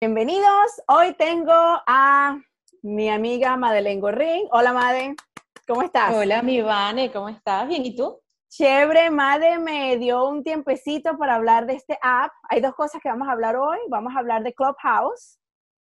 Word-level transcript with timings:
Bienvenidos. 0.00 0.80
Hoy 0.86 1.12
tengo 1.14 1.52
a 1.52 2.38
mi 2.82 3.08
amiga 3.08 3.56
Madeleine 3.56 4.00
Gorrín. 4.00 4.46
Hola, 4.52 4.72
Made. 4.72 5.16
¿Cómo 5.66 5.82
estás? 5.82 6.14
Hola, 6.14 6.40
mi 6.40 6.62
Vane. 6.62 7.10
¿Cómo 7.10 7.28
estás? 7.28 7.66
Bien, 7.66 7.84
¿y 7.84 7.96
tú? 7.96 8.16
Chévere, 8.48 9.10
Made 9.10 9.58
me 9.58 9.96
dio 9.96 10.28
un 10.28 10.44
tiempecito 10.44 11.18
para 11.18 11.34
hablar 11.34 11.66
de 11.66 11.74
este 11.74 11.98
app. 12.00 12.30
Hay 12.48 12.60
dos 12.60 12.76
cosas 12.76 13.02
que 13.02 13.08
vamos 13.08 13.26
a 13.26 13.32
hablar 13.32 13.56
hoy. 13.56 13.78
Vamos 13.88 14.14
a 14.14 14.20
hablar 14.20 14.44
de 14.44 14.54
Clubhouse. 14.54 15.40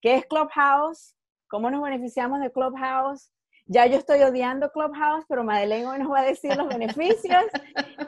¿Qué 0.02 0.16
es 0.16 0.26
Clubhouse? 0.26 1.16
¿Cómo 1.48 1.70
nos 1.70 1.84
beneficiamos 1.84 2.40
de 2.40 2.52
Clubhouse? 2.52 3.32
Ya 3.68 3.86
yo 3.86 4.00
estoy 4.00 4.24
odiando 4.24 4.72
Clubhouse, 4.72 5.26
pero 5.30 5.44
Madeleine 5.44 5.86
hoy 5.86 6.00
nos 6.00 6.12
va 6.12 6.22
a 6.22 6.26
decir 6.26 6.58
los 6.58 6.68
beneficios 6.76 7.44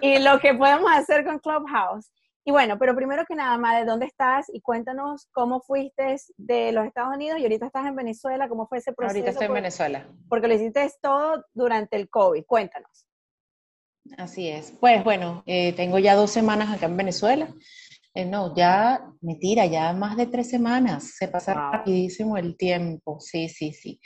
y 0.02 0.18
lo 0.18 0.40
que 0.40 0.56
podemos 0.56 0.92
hacer 0.92 1.24
con 1.24 1.38
Clubhouse. 1.38 2.12
Y 2.46 2.52
bueno, 2.52 2.78
pero 2.78 2.96
primero 2.96 3.24
que 3.26 3.36
nada, 3.36 3.58
Madre, 3.58 3.86
¿dónde 3.86 4.06
estás? 4.06 4.48
Y 4.54 4.60
cuéntanos 4.60 5.30
cómo 5.32 5.62
fuiste 5.62 6.18
de 6.36 6.72
los 6.74 6.86
Estados 6.86 7.16
Unidos 7.16 7.40
y 7.40 7.44
ahorita 7.44 7.68
estás 7.68 7.86
en 7.86 7.96
Venezuela, 7.96 8.50
¿cómo 8.50 8.68
fue 8.68 8.80
ese 8.80 8.92
proceso? 8.92 9.18
Ahorita 9.18 9.32
estoy 9.32 9.48
en 9.48 9.54
Venezuela. 9.54 10.08
Porque 10.28 10.48
lo 10.48 10.54
hiciste 10.54 10.92
todo 11.02 11.46
durante 11.54 11.96
el 11.96 12.10
COVID. 12.10 12.44
Cuéntanos. 12.46 13.08
Así 14.18 14.50
es. 14.50 14.74
Pues 14.80 15.04
bueno, 15.06 15.44
eh, 15.46 15.72
tengo 15.74 16.00
ya 16.00 16.16
dos 16.16 16.32
semanas 16.32 16.70
acá 16.76 16.88
en 16.88 16.98
Venezuela. 16.98 17.48
Eh, 18.14 18.26
no, 18.26 18.54
ya, 18.54 19.02
mentira, 19.22 19.66
ya 19.66 19.94
más 19.94 20.18
de 20.18 20.26
tres 20.26 20.50
semanas. 20.50 21.16
Se 21.16 21.30
pasa 21.30 21.54
rapidísimo 21.54 22.38
el 22.38 22.58
tiempo. 22.58 23.22
Sí, 23.22 23.48
sí, 23.48 23.72
sí 23.72 24.00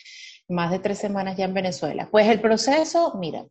más 0.48 0.72
de 0.72 0.80
tres 0.80 0.98
semanas 0.98 1.38
ya 1.38 1.46
en 1.46 1.54
Venezuela. 1.54 2.08
Pues 2.10 2.28
el 2.28 2.40
proceso, 2.40 3.14
mira, 3.20 3.46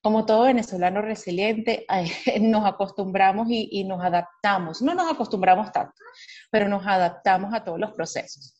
como 0.00 0.24
todo 0.24 0.44
venezolano 0.44 1.02
resiliente, 1.02 1.86
nos 2.40 2.64
acostumbramos 2.64 3.48
y, 3.50 3.84
nos 3.84 4.02
adaptamos. 4.04 4.82
No 4.82 4.94
nos 4.94 5.10
acostumbramos 5.10 5.72
tanto, 5.72 5.94
pero 6.50 6.68
nos 6.68 6.86
adaptamos 6.86 7.52
a 7.52 7.64
todos 7.64 7.78
los 7.78 7.92
procesos. 7.92 8.54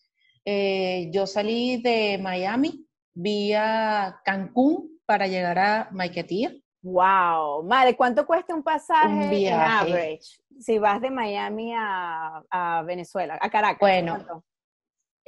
Eh, 0.45 1.11
yo 1.13 1.27
salí 1.27 1.81
de 1.83 2.19
Miami 2.21 2.87
vía 3.15 4.21
Cancún 4.25 5.01
para 5.07 5.27
llegar 5.27 5.59
a 5.59 5.89
Maiquetía. 5.93 6.53
Wow, 6.83 7.65
madre, 7.65 7.97
¿cuánto 7.97 8.27
cuesta 8.27 8.55
un 8.55 8.63
pasaje 8.63 9.09
un 9.09 9.33
en 9.33 9.55
average? 9.55 10.39
Si 10.61 10.79
vas 10.79 11.01
de 11.01 11.11
Miami 11.11 11.73
a, 11.77 12.83
Venezuela, 12.87 13.39
a 13.41 13.51
Caracas. 13.51 13.81
Bueno, 13.81 14.45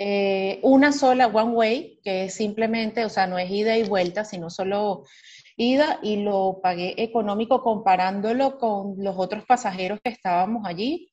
eh, 0.01 0.61
una 0.63 0.93
sola 0.93 1.27
one 1.27 1.53
way, 1.53 2.01
que 2.05 2.27
es 2.27 2.35
simplemente, 2.35 3.05
o 3.05 3.09
sea, 3.09 3.27
no 3.27 3.37
es 3.37 3.51
ida 3.51 3.77
y 3.77 3.83
vuelta, 3.83 4.25
sino 4.25 4.49
solo 4.49 5.03
ida, 5.57 5.99
y 6.03 6.23
lo 6.23 6.61
pagué 6.63 6.95
económico 6.99 7.63
comparándolo 7.63 8.59
con 8.59 8.95
los 8.99 9.17
otros 9.19 9.45
pasajeros 9.45 9.99
que 10.03 10.11
estábamos 10.11 10.65
allí. 10.67 11.11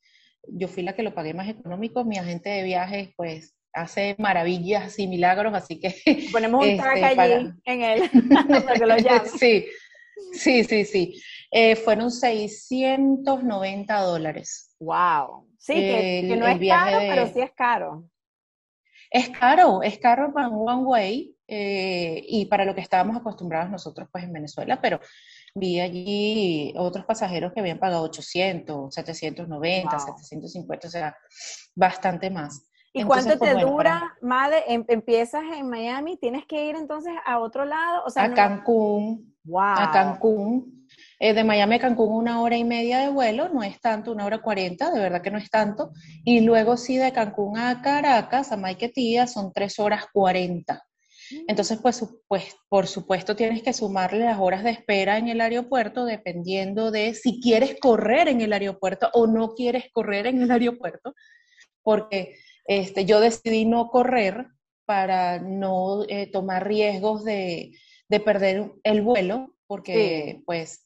Yo 0.48 0.68
fui 0.68 0.84
la 0.84 0.94
que 0.94 1.02
lo 1.02 1.16
pagué 1.16 1.34
más 1.34 1.50
económico, 1.50 2.06
mi 2.06 2.20
agente 2.20 2.50
de 2.50 2.64
viajes, 2.64 3.10
pues, 3.18 3.56
hace 3.74 4.16
maravillas 4.20 5.00
y 5.00 5.08
milagros, 5.08 5.56
así 5.56 5.80
que... 5.80 5.96
Ponemos 6.32 6.64
un 6.64 6.78
tag 6.78 6.98
este, 6.98 7.22
allí 7.22 7.52
en 7.66 7.82
él, 7.82 8.04
Sí, 9.40 9.66
sí, 10.32 10.64
sí, 10.64 10.86
sí. 10.86 11.22
Eh, 11.50 11.76
fueron 11.76 12.12
690 12.12 14.00
dólares. 14.02 14.76
¡Wow! 14.80 15.50
Sí, 15.58 15.74
que, 15.74 16.36
no 16.38 16.46
es 16.46 16.60
caro, 16.70 17.00
pero 17.00 17.34
sí 17.34 17.42
es 17.42 17.52
caro. 17.56 18.08
Es 19.10 19.30
caro, 19.30 19.82
es 19.84 19.98
caro 20.00 20.34
para 20.34 20.50
un 20.50 20.68
one 20.68 20.84
way 20.84 21.36
eh, 21.48 22.24
y 22.28 22.46
para 22.48 22.66
lo 22.66 22.74
que 22.74 22.82
estábamos 22.82 23.16
acostumbrados 23.18 23.70
nosotros 23.70 24.10
pues 24.12 24.24
en 24.24 24.34
Venezuela, 24.34 24.80
pero 24.82 25.00
vi 25.54 25.80
allí 25.80 26.74
otros 26.78 27.06
pasajeros 27.06 27.54
que 27.54 27.60
habían 27.60 27.80
pagado 27.80 28.04
800, 28.04 28.94
790, 28.94 30.00
750, 30.00 30.88
o 30.88 30.92
sea, 30.92 31.18
bastante 31.76 32.30
más. 32.30 32.68
¿Y 32.94 33.04
cuánto 33.04 33.38
pues, 33.38 33.54
te 33.54 33.60
dura, 33.60 34.16
Madre? 34.22 34.64
Em, 34.68 34.86
empiezas 34.88 35.44
en 35.54 35.70
Miami, 35.70 36.18
tienes 36.18 36.46
que 36.46 36.66
ir 36.66 36.76
entonces 36.76 37.14
a 37.26 37.40
otro 37.40 37.66
lado, 37.66 38.04
o 38.06 38.10
sea, 38.10 38.24
a 38.24 38.34
Cancún, 38.34 39.35
wow. 39.46 39.76
a 39.78 39.92
Cancún, 39.92 40.88
eh, 41.20 41.34
de 41.34 41.44
Miami 41.44 41.76
a 41.76 41.80
Cancún 41.80 42.12
una 42.14 42.42
hora 42.42 42.58
y 42.58 42.64
media 42.64 43.00
de 43.00 43.10
vuelo, 43.10 43.50
no 43.50 43.64
es 43.64 43.80
tanto, 43.80 44.12
una 44.12 44.26
hora 44.26 44.42
cuarenta, 44.42 44.92
de 44.92 45.00
verdad 45.00 45.22
que 45.22 45.32
no 45.32 45.38
es 45.38 45.50
tanto. 45.50 45.92
Y 46.24 46.42
luego 46.42 46.78
sí 46.78 46.98
de 46.98 47.14
Cancún 47.14 47.58
a 47.58 47.82
Caracas, 47.82 48.52
a 48.52 48.58
Maiquetía, 48.58 49.28
son 49.28 49.52
tres 49.54 49.80
horas 49.80 50.06
cuarenta. 50.12 50.84
Mm. 51.32 51.36
Entonces, 51.48 51.80
pues, 51.82 52.06
pues, 52.28 52.56
por 52.70 52.88
supuesto 52.88 53.36
tienes 53.36 53.64
que 53.64 53.74
sumarle 53.74 54.26
las 54.26 54.40
horas 54.40 54.64
de 54.64 54.72
espera 54.72 55.18
en 55.18 55.28
el 55.28 55.42
aeropuerto 55.42 56.06
dependiendo 56.06 56.92
de 56.92 57.14
si 57.14 57.40
quieres 57.42 57.78
correr 57.80 58.28
en 58.28 58.42
el 58.42 58.54
aeropuerto 58.54 59.10
o 59.14 59.28
no 59.28 59.54
quieres 59.54 59.86
correr 59.92 60.28
en 60.28 60.42
el 60.42 60.52
aeropuerto, 60.52 61.14
porque 61.82 62.36
este, 62.66 63.06
yo 63.06 63.20
decidí 63.20 63.66
no 63.66 63.90
correr 63.90 64.48
para 64.86 65.40
no 65.40 66.04
eh, 66.08 66.28
tomar 66.32 66.68
riesgos 66.68 67.24
de, 67.24 67.72
de, 68.10 68.20
perder 68.20 68.72
el 68.84 69.02
vuelo, 69.02 69.56
porque 69.68 70.42
pues 70.46 70.86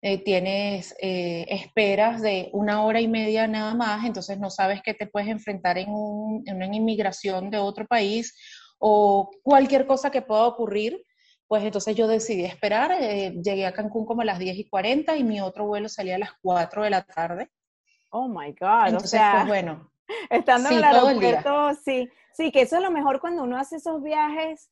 eh, 0.00 0.22
tienes 0.22 0.94
eh, 1.00 1.44
esperas 1.48 2.22
de 2.22 2.50
una 2.52 2.84
hora 2.84 3.00
y 3.00 3.08
media 3.08 3.48
nada 3.48 3.74
más, 3.74 4.04
entonces 4.04 4.38
no 4.38 4.48
sabes 4.48 4.80
que 4.80 4.94
te 4.94 5.08
puedes 5.08 5.28
enfrentar 5.28 5.76
en, 5.76 5.88
una 5.90 6.66
inmigración 6.66 7.50
de 7.50 7.58
otro 7.58 7.84
país 7.84 8.32
o 8.78 9.28
cualquier 9.42 9.86
cosa 9.86 10.10
que 10.10 10.22
pueda 10.22 10.46
ocurrir. 10.46 11.04
Pues 11.48 11.64
entonces 11.64 11.96
yo 11.96 12.06
decidí 12.06 12.44
esperar, 12.44 12.92
eh, 13.00 13.32
llegué 13.42 13.66
a 13.66 13.72
Cancún 13.72 14.04
como 14.04 14.20
a 14.20 14.24
las 14.24 14.38
10 14.38 14.56
y 14.58 14.68
40 14.68 15.16
y 15.16 15.24
mi 15.24 15.40
otro 15.40 15.66
vuelo 15.66 15.88
salía 15.88 16.16
a 16.16 16.18
las 16.18 16.32
4 16.42 16.84
de 16.84 16.90
la 16.90 17.02
tarde. 17.02 17.50
Oh 18.10 18.28
my 18.28 18.52
God. 18.52 18.88
Entonces, 18.88 19.04
o 19.04 19.16
sea, 19.16 19.32
pues 19.32 19.48
bueno. 19.48 19.90
Estando 20.30 20.70
en 20.70 20.76
el 20.76 20.84
aeropuerto, 20.84 21.74
sí, 21.82 22.08
sí, 22.34 22.52
que 22.52 22.62
eso 22.62 22.76
es 22.76 22.82
lo 22.82 22.90
mejor 22.90 23.20
cuando 23.20 23.42
uno 23.42 23.58
hace 23.58 23.76
esos 23.76 24.02
viajes 24.02 24.70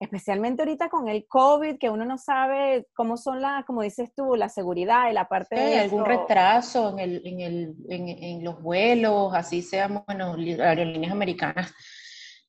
especialmente 0.00 0.62
ahorita 0.62 0.88
con 0.88 1.08
el 1.08 1.26
COVID, 1.26 1.78
que 1.78 1.90
uno 1.90 2.04
no 2.04 2.18
sabe 2.18 2.86
cómo 2.94 3.16
son 3.16 3.40
las, 3.40 3.64
como 3.64 3.82
dices 3.82 4.10
tú, 4.14 4.36
la 4.36 4.48
seguridad 4.48 5.10
y 5.10 5.14
la 5.14 5.28
parte 5.28 5.56
de... 5.56 5.80
algún 5.80 6.04
retraso 6.04 6.90
en, 6.90 6.98
el, 6.98 7.22
en, 7.24 7.40
el, 7.40 7.76
en, 7.88 8.44
los 8.44 8.62
vuelos, 8.62 9.34
así 9.34 9.62
sean, 9.62 10.04
bueno, 10.06 10.34
aerolíneas 10.34 11.12
americanas 11.12 11.72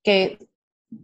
que 0.03 0.38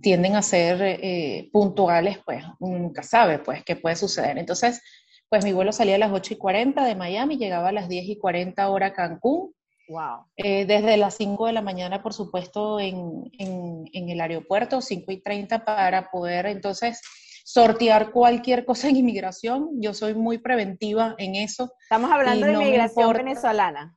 tienden 0.01 0.35
a 0.35 0.41
ser 0.41 0.81
eh, 0.81 1.49
puntuales, 1.51 2.19
pues 2.25 2.43
nunca 2.59 3.03
sabe, 3.03 3.39
pues, 3.39 3.63
qué 3.63 3.75
puede 3.75 3.95
suceder. 3.95 4.37
Entonces, 4.37 4.81
pues 5.29 5.43
mi 5.43 5.53
vuelo 5.53 5.71
salía 5.71 5.95
a 5.95 5.99
las 5.99 6.11
8 6.11 6.35
y 6.35 6.37
40 6.37 6.85
de 6.85 6.95
Miami, 6.95 7.37
llegaba 7.37 7.69
a 7.69 7.73
las 7.73 7.89
10 7.89 8.05
y 8.07 8.17
40 8.17 8.69
hora 8.69 8.87
a 8.87 8.93
Cancún, 8.93 9.53
Wow. 9.87 10.25
Eh, 10.35 10.65
desde 10.65 10.97
las 10.97 11.15
5 11.15 11.47
de 11.47 11.53
la 11.53 11.61
mañana, 11.61 12.01
por 12.01 12.13
supuesto, 12.13 12.79
en, 12.79 13.29
en, 13.37 14.09
el 14.09 14.19
aeropuerto, 14.19 14.81
5 14.81 15.11
y 15.11 15.21
30, 15.21 15.63
para 15.63 16.09
poder 16.09 16.47
entonces 16.47 17.01
sortear 17.43 18.11
cualquier 18.11 18.65
cosa 18.65 18.89
en 18.89 18.97
inmigración. 18.97 19.69
Yo 19.79 19.93
soy 19.93 20.15
muy 20.15 20.39
preventiva 20.39 21.15
en 21.19 21.35
eso. 21.35 21.71
Estamos 21.83 22.11
hablando 22.11 22.47
de 22.47 22.53
inmigración 22.53 23.13
venezolana. 23.13 23.95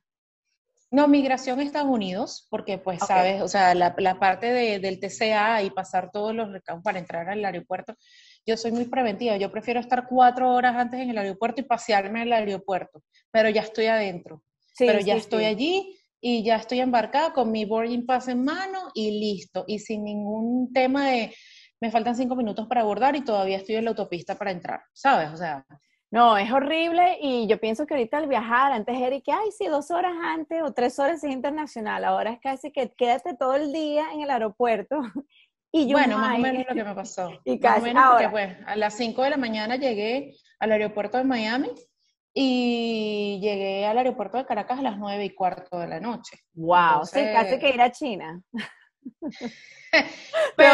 No, 0.91 1.07
migración 1.07 1.59
a 1.59 1.63
Estados 1.63 1.89
Unidos, 1.89 2.47
porque 2.49 2.79
pues 2.79 2.99
sabes, 2.99 3.43
o 3.43 3.47
sea, 3.47 3.75
la, 3.75 3.93
la 3.99 4.19
parte 4.19 4.51
de, 4.51 4.79
del 4.79 4.99
TCA 4.99 5.61
y 5.61 5.69
pasar 5.69 6.09
todos 6.11 6.33
los 6.33 6.51
recados 6.51 6.81
para 6.83 6.97
entrar 6.97 7.29
al 7.29 7.45
aeropuerto, 7.45 7.95
yo 8.43 8.57
soy 8.57 8.71
muy 8.71 8.85
preventiva, 8.85 9.37
yo 9.37 9.51
prefiero 9.51 9.79
estar 9.79 10.07
cuatro 10.07 10.51
horas 10.51 10.75
antes 10.75 10.99
en 10.99 11.11
el 11.11 11.17
aeropuerto 11.19 11.61
y 11.61 11.65
pasearme 11.65 12.21
en 12.21 12.27
el 12.27 12.33
aeropuerto, 12.33 13.03
pero 13.29 13.49
ya 13.49 13.61
estoy 13.61 13.85
adentro 13.85 14.41
pero 14.79 14.99
ya 14.99 15.15
estoy 15.15 15.45
allí 15.45 15.99
y 16.21 16.43
ya 16.43 16.55
estoy 16.55 16.79
embarcada 16.79 17.33
con 17.33 17.51
mi 17.51 17.65
boarding 17.65 18.05
pass 18.05 18.27
en 18.27 18.43
mano 18.43 18.89
y 18.93 19.19
listo. 19.19 19.65
Y 19.67 19.79
sin 19.79 20.03
ningún 20.03 20.71
tema 20.73 21.09
de, 21.09 21.33
me 21.79 21.91
faltan 21.91 22.15
cinco 22.15 22.35
minutos 22.35 22.67
para 22.67 22.81
abordar 22.81 23.15
y 23.15 23.21
todavía 23.21 23.57
estoy 23.57 23.75
en 23.75 23.85
la 23.85 23.91
autopista 23.91 24.37
para 24.37 24.51
entrar, 24.51 24.81
¿sabes? 24.93 25.29
O 25.29 25.37
sea... 25.37 25.65
No, 26.11 26.37
es 26.37 26.51
horrible 26.51 27.19
y 27.21 27.45
yo 27.45 27.59
pienso 27.59 27.85
que 27.85 27.93
ahorita 27.93 28.17
al 28.17 28.27
viajar, 28.27 28.71
antes 28.71 28.99
era 28.99 29.19
que, 29.19 29.31
ay, 29.31 29.51
sí, 29.55 29.67
dos 29.67 29.91
horas 29.91 30.13
antes 30.23 30.59
o 30.63 30.73
tres 30.73 30.97
horas 30.97 31.23
es 31.23 31.31
internacional, 31.31 32.03
ahora 32.03 32.31
es 32.31 32.39
casi 32.39 32.71
que 32.71 32.91
quédate 32.97 33.35
todo 33.35 33.55
el 33.55 33.71
día 33.71 34.11
en 34.13 34.21
el 34.21 34.31
aeropuerto. 34.31 35.01
Y 35.71 35.87
yo, 35.87 35.91
bueno, 35.91 36.17
más 36.17 36.35
o 36.35 36.41
menos 36.41 36.65
lo 36.67 36.73
que 36.73 36.83
me 36.83 36.95
pasó. 36.95 37.31
Y 37.45 37.59
casi, 37.59 37.81
más 37.81 37.81
o 37.81 37.83
menos 37.83 38.03
ahora, 38.03 38.31
porque, 38.31 38.55
pues, 38.55 38.67
a 38.67 38.75
las 38.75 38.95
cinco 38.95 39.21
de 39.21 39.29
la 39.29 39.37
mañana 39.37 39.75
llegué 39.75 40.33
al 40.59 40.71
aeropuerto 40.71 41.19
de 41.19 41.25
Miami 41.25 41.69
y 42.33 43.39
llegué 43.41 43.85
al 43.85 43.97
aeropuerto 43.97 44.37
de 44.37 44.45
Caracas 44.45 44.79
a 44.79 44.83
las 44.83 44.97
nueve 44.97 45.25
y 45.25 45.33
cuarto 45.33 45.79
de 45.79 45.87
la 45.87 45.99
noche. 45.99 46.37
¡Wow! 46.53 47.05
sí, 47.05 47.21
casi 47.33 47.59
que 47.59 47.69
ir 47.69 47.81
a 47.81 47.91
China. 47.91 48.41
Pero 50.55 50.73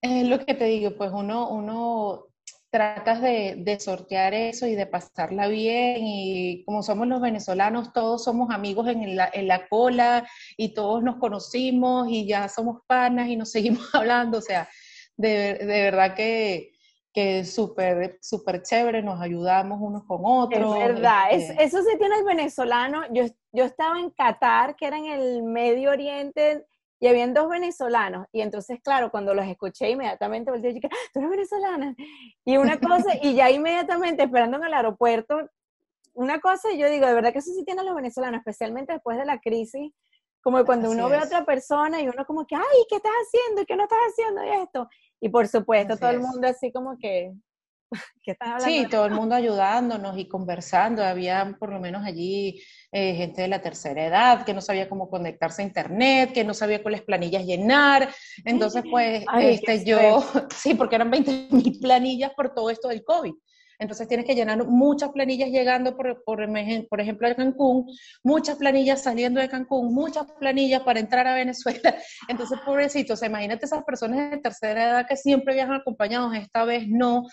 es 0.00 0.26
lo 0.26 0.44
que 0.44 0.54
te 0.54 0.64
digo, 0.64 0.96
pues 0.96 1.10
uno, 1.12 1.48
uno 1.48 2.26
tratas 2.70 3.20
de, 3.20 3.56
de, 3.58 3.78
sortear 3.78 4.32
eso 4.32 4.66
y 4.66 4.74
de 4.74 4.86
pasarla 4.86 5.46
bien 5.46 5.98
y 6.06 6.64
como 6.64 6.82
somos 6.82 7.06
los 7.06 7.20
venezolanos, 7.20 7.92
todos 7.92 8.24
somos 8.24 8.50
amigos 8.50 8.88
en 8.88 9.14
la, 9.14 9.30
en 9.32 9.46
la 9.46 9.68
cola 9.68 10.26
y 10.56 10.72
todos 10.72 11.02
nos 11.02 11.16
conocimos 11.16 12.08
y 12.08 12.26
ya 12.26 12.48
somos 12.48 12.80
panas 12.86 13.28
y 13.28 13.36
nos 13.36 13.50
seguimos 13.52 13.94
hablando, 13.94 14.38
o 14.38 14.42
sea, 14.42 14.68
de, 15.16 15.54
de 15.54 15.82
verdad 15.82 16.14
que 16.14 16.71
que 17.12 17.40
es 17.40 17.54
súper, 17.54 18.18
súper 18.22 18.62
chévere, 18.62 19.02
nos 19.02 19.20
ayudamos 19.20 19.78
unos 19.80 20.04
con 20.04 20.22
otros. 20.24 20.76
Es 20.76 20.88
verdad, 20.88 21.24
este 21.30 21.62
eso 21.62 21.82
sí 21.82 21.98
tiene 21.98 22.16
el 22.16 22.24
venezolano. 22.24 23.02
Yo, 23.12 23.24
yo 23.52 23.64
estaba 23.64 24.00
en 24.00 24.10
Qatar, 24.10 24.76
que 24.76 24.86
era 24.86 24.96
en 24.96 25.06
el 25.06 25.42
Medio 25.42 25.90
Oriente, 25.90 26.66
y 27.02 27.08
habían 27.08 27.34
dos 27.34 27.48
venezolanos. 27.48 28.26
Y 28.32 28.40
entonces, 28.40 28.80
claro, 28.80 29.10
cuando 29.10 29.34
los 29.34 29.44
escuché, 29.46 29.90
inmediatamente 29.90 30.52
volteé 30.52 30.70
y 30.70 30.74
dije, 30.74 30.88
tú 31.12 31.18
eres 31.18 31.30
venezolana. 31.30 31.96
Y 32.44 32.56
una 32.56 32.78
cosa, 32.80 33.12
y 33.20 33.34
ya 33.34 33.50
inmediatamente 33.50 34.22
esperando 34.22 34.56
en 34.56 34.64
el 34.64 34.74
aeropuerto, 34.74 35.50
una 36.14 36.40
cosa, 36.40 36.70
y 36.72 36.78
yo 36.78 36.88
digo, 36.88 37.06
de 37.06 37.14
verdad 37.14 37.32
que 37.32 37.40
eso 37.40 37.50
sí 37.52 37.64
tienen 37.64 37.86
los 37.86 37.96
venezolanos, 37.96 38.38
especialmente 38.38 38.92
después 38.92 39.18
de 39.18 39.24
la 39.24 39.40
crisis, 39.40 39.92
como 40.42 40.64
cuando 40.64 40.90
uno 40.90 41.08
ve 41.08 41.16
a 41.16 41.24
otra 41.24 41.44
persona 41.44 42.00
y 42.00 42.08
uno 42.08 42.26
como 42.26 42.46
que, 42.46 42.56
ay, 42.56 42.84
¿qué 42.88 42.96
estás 42.96 43.12
haciendo? 43.12 43.62
¿Y 43.62 43.66
qué 43.66 43.76
no 43.76 43.84
estás 43.84 43.98
haciendo? 44.10 44.44
Y 44.44 44.62
esto. 44.62 44.88
Y 45.20 45.28
por 45.28 45.46
supuesto, 45.46 45.96
todo 45.96 46.10
el 46.10 46.20
mundo 46.20 46.48
así 46.48 46.72
como 46.72 46.98
que, 46.98 47.32
¿qué 48.24 48.32
estás 48.32 48.48
hablando? 48.48 48.66
Sí, 48.66 48.88
todo 48.90 49.06
el 49.06 49.12
mundo 49.12 49.36
ayudándonos 49.36 50.18
y 50.18 50.26
conversando. 50.26 51.04
Había 51.04 51.56
por 51.60 51.72
lo 51.72 51.78
menos 51.78 52.04
allí 52.04 52.60
eh, 52.90 53.14
gente 53.14 53.42
de 53.42 53.48
la 53.48 53.62
tercera 53.62 54.04
edad 54.04 54.44
que 54.44 54.52
no 54.52 54.60
sabía 54.60 54.88
cómo 54.88 55.08
conectarse 55.08 55.62
a 55.62 55.66
internet, 55.66 56.32
que 56.32 56.42
no 56.42 56.54
sabía 56.54 56.82
cuáles 56.82 57.02
planillas 57.02 57.44
llenar. 57.44 58.12
Entonces, 58.44 58.82
pues, 58.90 59.24
este, 59.38 59.84
yo, 59.84 60.24
sí, 60.56 60.74
porque 60.74 60.96
eran 60.96 61.10
20 61.10 61.48
mil 61.50 61.78
planillas 61.80 62.32
por 62.34 62.52
todo 62.52 62.68
esto 62.68 62.88
del 62.88 63.04
COVID. 63.04 63.32
Entonces 63.82 64.06
tienes 64.06 64.24
que 64.24 64.36
llenar 64.36 64.64
muchas 64.64 65.10
planillas 65.10 65.50
llegando, 65.50 65.96
por, 65.96 66.22
por, 66.22 66.38
por 66.88 67.00
ejemplo, 67.00 67.28
de 67.28 67.34
Cancún, 67.34 67.86
muchas 68.22 68.56
planillas 68.56 69.02
saliendo 69.02 69.40
de 69.40 69.48
Cancún, 69.48 69.92
muchas 69.92 70.24
planillas 70.38 70.82
para 70.82 71.00
entrar 71.00 71.26
a 71.26 71.34
Venezuela. 71.34 71.96
Entonces, 72.28 72.60
pobrecitos, 72.64 73.24
imagínate 73.24 73.66
esas 73.66 73.82
personas 73.82 74.30
de 74.30 74.38
tercera 74.38 74.84
edad 74.84 75.06
que 75.08 75.16
siempre 75.16 75.54
viajan 75.54 75.80
acompañados, 75.80 76.32
esta 76.36 76.64
vez 76.64 76.86
no. 76.86 77.24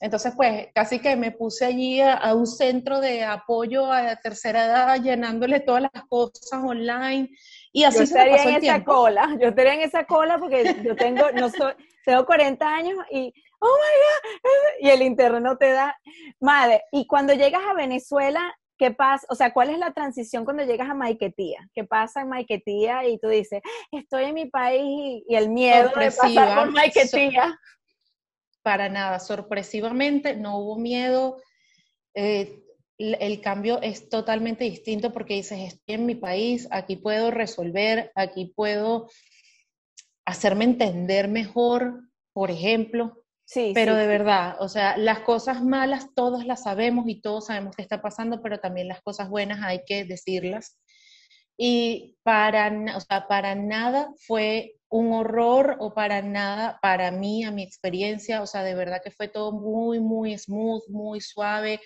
Entonces, 0.00 0.32
pues, 0.34 0.68
casi 0.74 0.98
que 0.98 1.14
me 1.14 1.30
puse 1.30 1.66
allí 1.66 2.00
a, 2.00 2.34
un 2.34 2.46
centro 2.46 2.98
de 2.98 3.22
apoyo 3.22 3.92
a 3.92 4.02
la 4.02 4.16
tercera 4.16 4.64
edad, 4.64 5.02
llenándole 5.02 5.60
todas 5.60 5.82
las 5.82 6.04
cosas 6.08 6.58
online. 6.64 7.28
Y 7.70 7.84
así 7.84 7.98
yo 7.98 8.04
estaría 8.04 8.42
en 8.42 8.64
esa 8.64 8.82
cola, 8.82 9.36
yo 9.38 9.48
estaría 9.48 9.74
en 9.74 9.82
esa 9.82 10.04
cola 10.06 10.38
porque 10.38 10.74
yo 10.82 10.96
tengo, 10.96 11.30
no 11.32 11.50
soy, 11.50 11.74
tengo 12.04 12.24
40 12.24 12.66
años 12.66 12.98
y 13.10 13.32
oh 13.62 13.78
my 13.78 14.40
God, 14.40 14.86
y 14.86 14.90
el 14.90 15.02
internet 15.02 15.42
no 15.42 15.56
te 15.56 15.72
da. 15.72 15.96
Madre, 16.40 16.82
y 16.92 17.06
cuando 17.06 17.32
llegas 17.34 17.62
a 17.68 17.74
Venezuela, 17.74 18.54
¿qué 18.78 18.90
pasa? 18.90 19.26
O 19.30 19.34
sea, 19.34 19.52
¿cuál 19.52 19.70
es 19.70 19.78
la 19.78 19.92
transición 19.92 20.44
cuando 20.44 20.64
llegas 20.64 20.90
a 20.90 20.94
Maiquetía? 20.94 21.68
¿Qué 21.74 21.84
pasa 21.84 22.22
en 22.22 22.28
Maiquetía 22.28 23.06
y 23.06 23.18
tú 23.18 23.28
dices, 23.28 23.62
estoy 23.92 24.24
en 24.24 24.34
mi 24.34 24.46
país 24.46 25.22
y, 25.26 25.34
el 25.34 25.48
miedo 25.50 25.90
de 25.90 26.10
pasar 26.10 26.58
por 26.58 26.70
Maiquetía? 26.72 27.58
para 28.62 28.88
nada, 28.88 29.18
sorpresivamente 29.18 30.36
no 30.36 30.58
hubo 30.58 30.78
miedo. 30.78 31.38
Eh, 32.14 32.62
el 32.98 33.40
cambio 33.40 33.80
es 33.82 34.08
totalmente 34.08 34.64
distinto 34.64 35.12
porque 35.12 35.34
dices, 35.34 35.58
estoy 35.58 35.96
en 35.96 36.06
mi 36.06 36.14
país, 36.14 36.68
aquí 36.70 36.96
puedo 36.96 37.30
resolver, 37.30 38.12
aquí 38.14 38.52
puedo 38.54 39.08
hacerme 40.24 40.64
entender 40.64 41.26
mejor, 41.26 42.08
por 42.32 42.50
ejemplo, 42.50 43.21
Sí, 43.52 43.72
pero 43.74 43.96
de 43.96 44.06
verdad, 44.06 44.56
o 44.60 44.68
sea, 44.70 44.96
las 44.96 45.20
cosas 45.20 45.62
malas 45.62 46.06
todos 46.14 46.46
las 46.46 46.62
sabemos 46.62 47.04
y 47.06 47.20
todos 47.20 47.48
sabemos 47.48 47.76
qué 47.76 47.82
está 47.82 48.00
pasando, 48.00 48.40
pero 48.40 48.58
también 48.60 48.88
las 48.88 49.02
cosas 49.02 49.28
buenas 49.28 49.60
hay 49.62 49.82
que 49.84 50.06
decirlas. 50.06 50.78
Y 51.58 52.16
para, 52.22 52.72
o 52.96 53.00
sea, 53.00 53.28
para 53.28 53.54
nada 53.54 54.08
fue 54.26 54.76
un 54.88 55.12
horror 55.12 55.76
o 55.80 55.92
para 55.92 56.22
nada, 56.22 56.78
para 56.80 57.10
mí, 57.10 57.44
a 57.44 57.50
mi 57.50 57.62
experiencia, 57.62 58.40
o 58.40 58.46
sea, 58.46 58.62
de 58.62 58.74
verdad 58.74 59.02
que 59.04 59.10
fue 59.10 59.28
todo 59.28 59.52
muy, 59.52 60.00
muy 60.00 60.38
smooth, 60.38 60.88
muy 60.88 61.20
suave. 61.20 61.78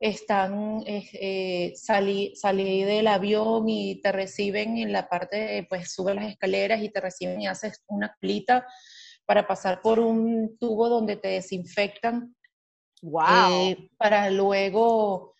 Están, 0.00 0.82
eh, 0.88 1.08
eh, 1.12 1.72
salí, 1.76 2.34
salí 2.34 2.82
del 2.82 3.06
avión 3.06 3.68
y 3.68 4.00
te 4.02 4.10
reciben 4.10 4.76
en 4.78 4.90
la 4.90 5.08
parte, 5.08 5.68
pues 5.68 5.92
sube 5.94 6.14
las 6.14 6.28
escaleras 6.28 6.82
y 6.82 6.88
te 6.88 7.00
reciben 7.00 7.40
y 7.40 7.46
haces 7.46 7.84
una 7.86 8.16
plita 8.18 8.66
para 9.26 9.46
pasar 9.46 9.82
por 9.82 9.98
un 9.98 10.56
tubo 10.58 10.88
donde 10.88 11.16
te 11.16 11.28
desinfectan. 11.28 12.34
Wow. 13.02 13.50
Eh, 13.50 13.90
para 13.98 14.30
luego 14.30 15.34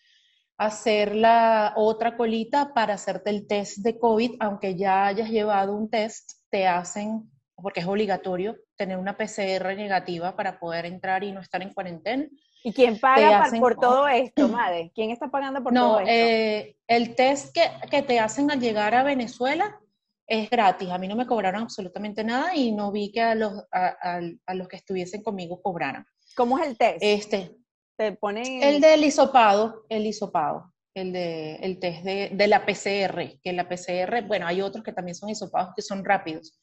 hacer 0.57 1.15
la 1.15 1.73
otra 1.75 2.17
colita 2.17 2.73
para 2.73 2.95
hacerte 2.95 3.29
el 3.29 3.47
test 3.47 3.77
de 3.79 3.97
COVID, 3.97 4.35
aunque 4.39 4.75
ya 4.75 5.07
hayas 5.07 5.29
llevado 5.29 5.73
un 5.73 5.89
test, 5.89 6.31
te 6.49 6.67
hacen, 6.67 7.31
porque 7.55 7.79
es 7.79 7.87
obligatorio, 7.87 8.57
tener 8.75 8.97
una 8.97 9.17
PCR 9.17 9.75
negativa 9.75 10.35
para 10.35 10.59
poder 10.59 10.85
entrar 10.85 11.23
y 11.23 11.31
no 11.31 11.41
estar 11.41 11.61
en 11.61 11.73
cuarentena. 11.73 12.27
¿Y 12.63 12.73
quién 12.73 12.99
paga 12.99 13.49
por 13.59 13.75
todo 13.75 14.07
esto, 14.07 14.47
madre? 14.49 14.91
¿Quién 14.93 15.11
está 15.11 15.29
pagando 15.29 15.63
por 15.63 15.73
todo 15.73 15.99
esto? 15.99 16.11
Eh, 16.11 16.75
el 16.87 17.15
test 17.15 17.53
que, 17.53 17.61
que, 17.89 18.01
te 18.01 18.19
hacen 18.19 18.51
al 18.51 18.59
llegar 18.59 18.95
a 18.95 19.03
Venezuela 19.03 19.79
es 20.27 20.49
gratis. 20.49 20.89
A 20.89 20.97
mí 20.97 21.07
no 21.07 21.15
me 21.15 21.25
cobraron 21.25 21.63
absolutamente 21.63 22.23
nada 22.23 22.55
y 22.55 22.71
no 22.71 22.91
vi 22.91 23.11
que 23.11 23.21
a 23.21 23.35
los, 23.35 23.53
a, 23.71 24.19
los 24.53 24.67
que 24.67 24.75
estuviesen 24.75 25.23
conmigo 25.23 25.61
cobraran. 25.61 26.05
¿Cómo 26.35 26.59
es 26.59 26.67
el 26.67 26.77
test? 26.77 26.97
Este. 27.01 27.55
Te 27.95 28.11
ponen... 28.11 28.61
El 28.61 28.79
del 28.79 29.03
hisopado, 29.03 29.85
el 29.89 30.05
hisopado, 30.05 30.71
el, 30.93 31.11
de, 31.11 31.55
el 31.55 31.79
test 31.79 32.03
de, 32.03 32.29
de, 32.31 32.47
la 32.47 32.63
PCR, 32.63 33.39
que 33.41 33.53
la 33.53 33.67
PCR, 33.67 34.21
bueno, 34.27 34.45
hay 34.45 34.61
otros 34.61 34.83
que 34.83 34.93
también 34.93 35.15
son 35.15 35.29
hisopados 35.29 35.73
que 35.75 35.81
son 35.81 36.05
rápidos, 36.05 36.59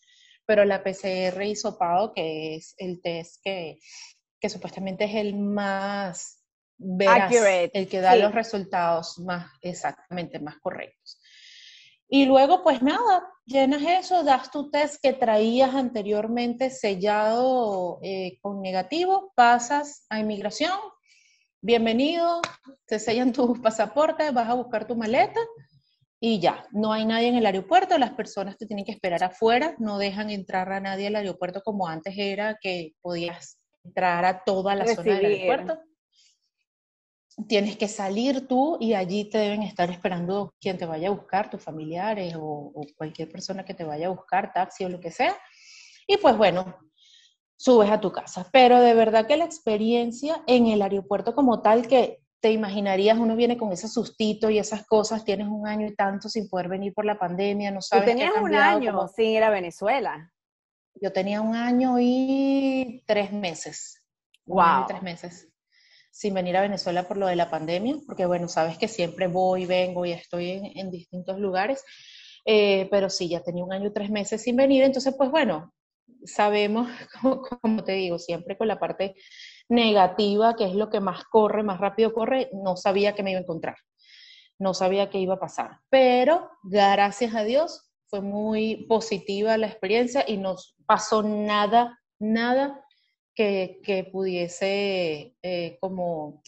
pero 0.46 0.64
la 0.64 0.84
PCR 0.84 1.43
hisopado, 1.43 2.12
que 2.14 2.55
es 2.55 2.75
el 2.78 3.02
test 3.02 3.40
que, 3.43 3.78
que 4.40 4.49
supuestamente 4.49 5.06
es 5.06 5.14
el 5.16 5.34
más 5.34 6.44
veraz, 6.76 7.32
el 7.72 7.88
que 7.88 8.00
da 8.00 8.14
los 8.14 8.32
resultados 8.32 9.19
más 9.19 9.50
exactamente, 9.62 10.38
más 10.38 10.58
correctos. 10.58 11.20
Y 12.14 12.26
luego, 12.26 12.62
pues 12.62 12.81
nada, 12.81 13.28
llenas 13.44 13.82
eso, 13.82 14.22
das 14.22 14.52
tu 14.52 14.70
test 14.70 15.02
que 15.02 15.14
traías 15.14 15.75
anteriormente 15.75 16.70
sellado 16.70 17.99
eh, 18.02 18.38
con 18.40 18.62
negativo, 18.62 19.32
pasas 19.34 20.06
a 20.08 20.20
inmigración, 20.20 20.78
bienvenido, 21.61 22.40
te 22.87 23.00
sellan 23.00 23.32
tu 23.32 23.55
pasaporte, 23.62 24.31
vas 24.31 24.49
a 24.49 24.55
buscar 24.55 24.87
tu 24.87 24.94
maleta 24.94 25.40
y 26.20 26.38
ya, 26.38 26.69
no 26.70 26.93
hay 26.93 27.05
nadie 27.05 27.26
en 27.26 27.34
el 27.34 27.46
aeropuerto, 27.46 27.99
las 27.99 28.12
personas 28.12 28.56
te 28.58 28.66
tienen 28.66 28.84
que 28.84 28.93
esperar 28.93 29.25
afuera, 29.25 29.75
no 29.81 29.99
dejan 29.99 30.31
entrar 30.31 30.72
a 30.72 30.78
nadie 30.78 31.08
al 31.08 31.16
aeropuerto 31.16 31.62
como 31.64 31.88
antes 31.88 32.14
era, 32.16 32.58
que 32.61 32.93
podías 33.02 33.58
entrar 33.82 34.25
a 34.25 34.44
toda 34.44 34.76
la 34.76 34.87
zona 34.87 35.16
del 35.16 35.26
aeropuerto 35.26 35.81
tienes 37.49 37.77
que 37.77 37.89
salir 37.89 38.47
tú 38.47 38.79
y 38.81 38.95
allí 38.95 39.29
te 39.29 39.39
deben 39.39 39.63
estar 39.63 39.91
esperando 39.91 40.55
quien 40.61 40.79
te 40.79 40.87
vaya 40.87 41.09
a 41.09 41.13
buscar, 41.13 41.51
tus 41.51 41.63
familiares 41.63 42.35
o, 42.39 42.73
cualquier 42.97 43.31
persona 43.31 43.65
que 43.65 43.75
te 43.75 43.85
vaya 43.85 44.07
a 44.07 44.11
buscar, 44.11 44.53
taxi 44.53 44.85
o 44.85 44.89
lo 44.89 45.01
que 45.01 45.11
sea. 45.11 45.37
Y 46.07 46.17
pues 46.19 46.37
bueno, 46.37 46.76
subes 47.57 47.91
a 47.91 48.00
tu 48.00 48.12
casa. 48.12 48.49
Pero 48.53 48.81
de 48.81 48.95
verdad 48.95 49.26
que 49.26 49.37
la 49.37 49.45
experiencia 49.45 50.43
en 50.47 50.67
el 50.69 50.83
aeropuerto 50.83 51.35
como 51.35 51.61
tal, 51.61 51.88
que 51.88 52.21
te 52.41 52.53
imaginarías, 52.53 53.19
uno 53.19 53.37
viene 53.37 53.57
con 53.57 53.73
ese 53.73 53.88
sustito 53.88 54.50
y 54.50 54.59
esas 54.59 54.87
cosas, 54.87 55.25
tienes 55.25 55.49
un 55.49 55.67
año 55.67 55.87
y 55.87 55.95
tanto 55.95 56.29
sin 56.29 56.49
poder 56.49 56.69
venir 56.69 56.93
por 56.95 57.05
la 57.05 57.19
pandemia, 57.19 57.71
no 57.71 57.81
sabes. 57.81 58.05
Tú 58.05 58.11
tenías 58.11 58.35
un 58.41 58.55
año 58.55 59.09
sin 59.09 59.26
ir 59.31 59.43
a 59.43 59.50
Venezuela. 59.50 60.31
Yo 61.00 61.12
tenía 61.12 61.41
un 61.41 61.57
año 61.57 61.97
y 61.99 63.03
tres 63.07 63.33
meses. 63.33 64.00
Wow. 64.47 64.85
tres 64.87 65.03
meses 65.03 65.53
sin 66.14 66.33
venir 66.33 66.56
a 66.56 66.61
Venezuela 66.61 67.09
por 67.09 67.16
lo 67.16 67.26
de 67.26 67.35
la 67.35 67.50
pandemia, 67.50 67.97
porque 68.06 68.25
bueno, 68.25 68.47
sabes 68.47 68.78
que 68.78 68.87
siempre 68.87 69.26
voy, 69.26 69.66
vengo 69.66 70.06
y 70.06 70.12
estoy 70.12 70.73
en, 70.76 70.88
distintos 70.88 71.40
lugares, 71.40 71.85
eh, 72.44 72.87
pero 72.88 73.11
sí, 73.11 73.28
ya 73.28 73.42
tenía 73.42 73.64
un 73.64 73.73
año 73.73 73.88
y 73.88 73.92
tres 73.92 74.11
meses 74.11 74.40
sin 74.40 74.54
venir, 74.54 74.85
entonces 74.85 75.12
pues 75.18 75.28
bueno, 75.33 75.75
sabemos, 76.25 76.88
como, 77.61 77.83
te 77.83 77.92
digo, 77.92 78.21
siempre 78.21 78.56
con 78.56 78.68
la 78.68 78.78
parte 78.78 79.16
negativa, 79.68 80.54
que 80.54 80.66
es 80.66 80.75
lo 80.75 80.88
que 80.88 81.00
más 81.00 81.25
corre, 81.25 81.64
más 81.64 81.80
rápido 81.80 82.14
corre, 82.14 82.49
no 82.52 82.76
sabía 82.76 83.16
que 83.16 83.25
me 83.25 83.33
iba 83.33 83.40
a 83.40 83.42
encontrar, 83.42 83.76
no 84.61 84.73
sabía 84.73 85.11
qué 85.11 85.18
iba 85.18 85.35
a 85.35 85.40
pasar, 85.40 85.80
pero 85.90 86.49
gracias 86.62 87.35
a 87.35 87.42
Dios 87.42 87.90
fue 88.06 88.21
muy 88.21 88.87
positiva 88.88 89.56
la 89.56 89.66
experiencia 89.66 90.25
y 90.28 90.37
no 90.37 90.54
pasó 90.87 91.25
nada, 91.25 91.99
nada 92.21 92.85
que, 93.35 94.09
pudiese 94.12 95.35
eh, 95.43 95.79
como, 95.81 96.43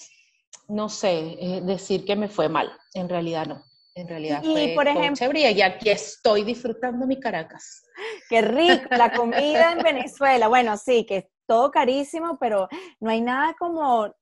no 0.69 0.89
sé, 0.89 1.37
eh, 1.41 1.61
decir 1.63 2.05
que 2.05 2.17
me 2.17 2.29
fue 2.29 2.49
mal. 2.49 2.71
En 2.95 3.09
realidad 3.09 3.47
no. 3.47 3.65
En 3.95 4.09
realidad 4.09 4.43
y, 4.45 4.75
por 4.75 4.87
ejemplo, 4.87 5.39
y 5.39 5.63
aquí 5.63 5.89
estoy 5.89 6.45
disfrutando 6.45 7.07
mi 7.07 7.19
Caracas. 7.19 7.83
Qué 8.29 8.43
rico, 8.43 8.89
la 8.91 9.11
comida 9.11 9.73
en 9.73 9.79
Venezuela. 9.83 10.49
Bueno, 10.49 10.77
sí, 10.77 11.07
que 11.07 11.17
es 11.17 11.25
todo 11.47 11.71
carísimo, 11.71 12.39
pero 12.39 12.69
no 13.01 13.11
hay 13.11 13.23
nada 13.23 13.55
como 13.59 14.15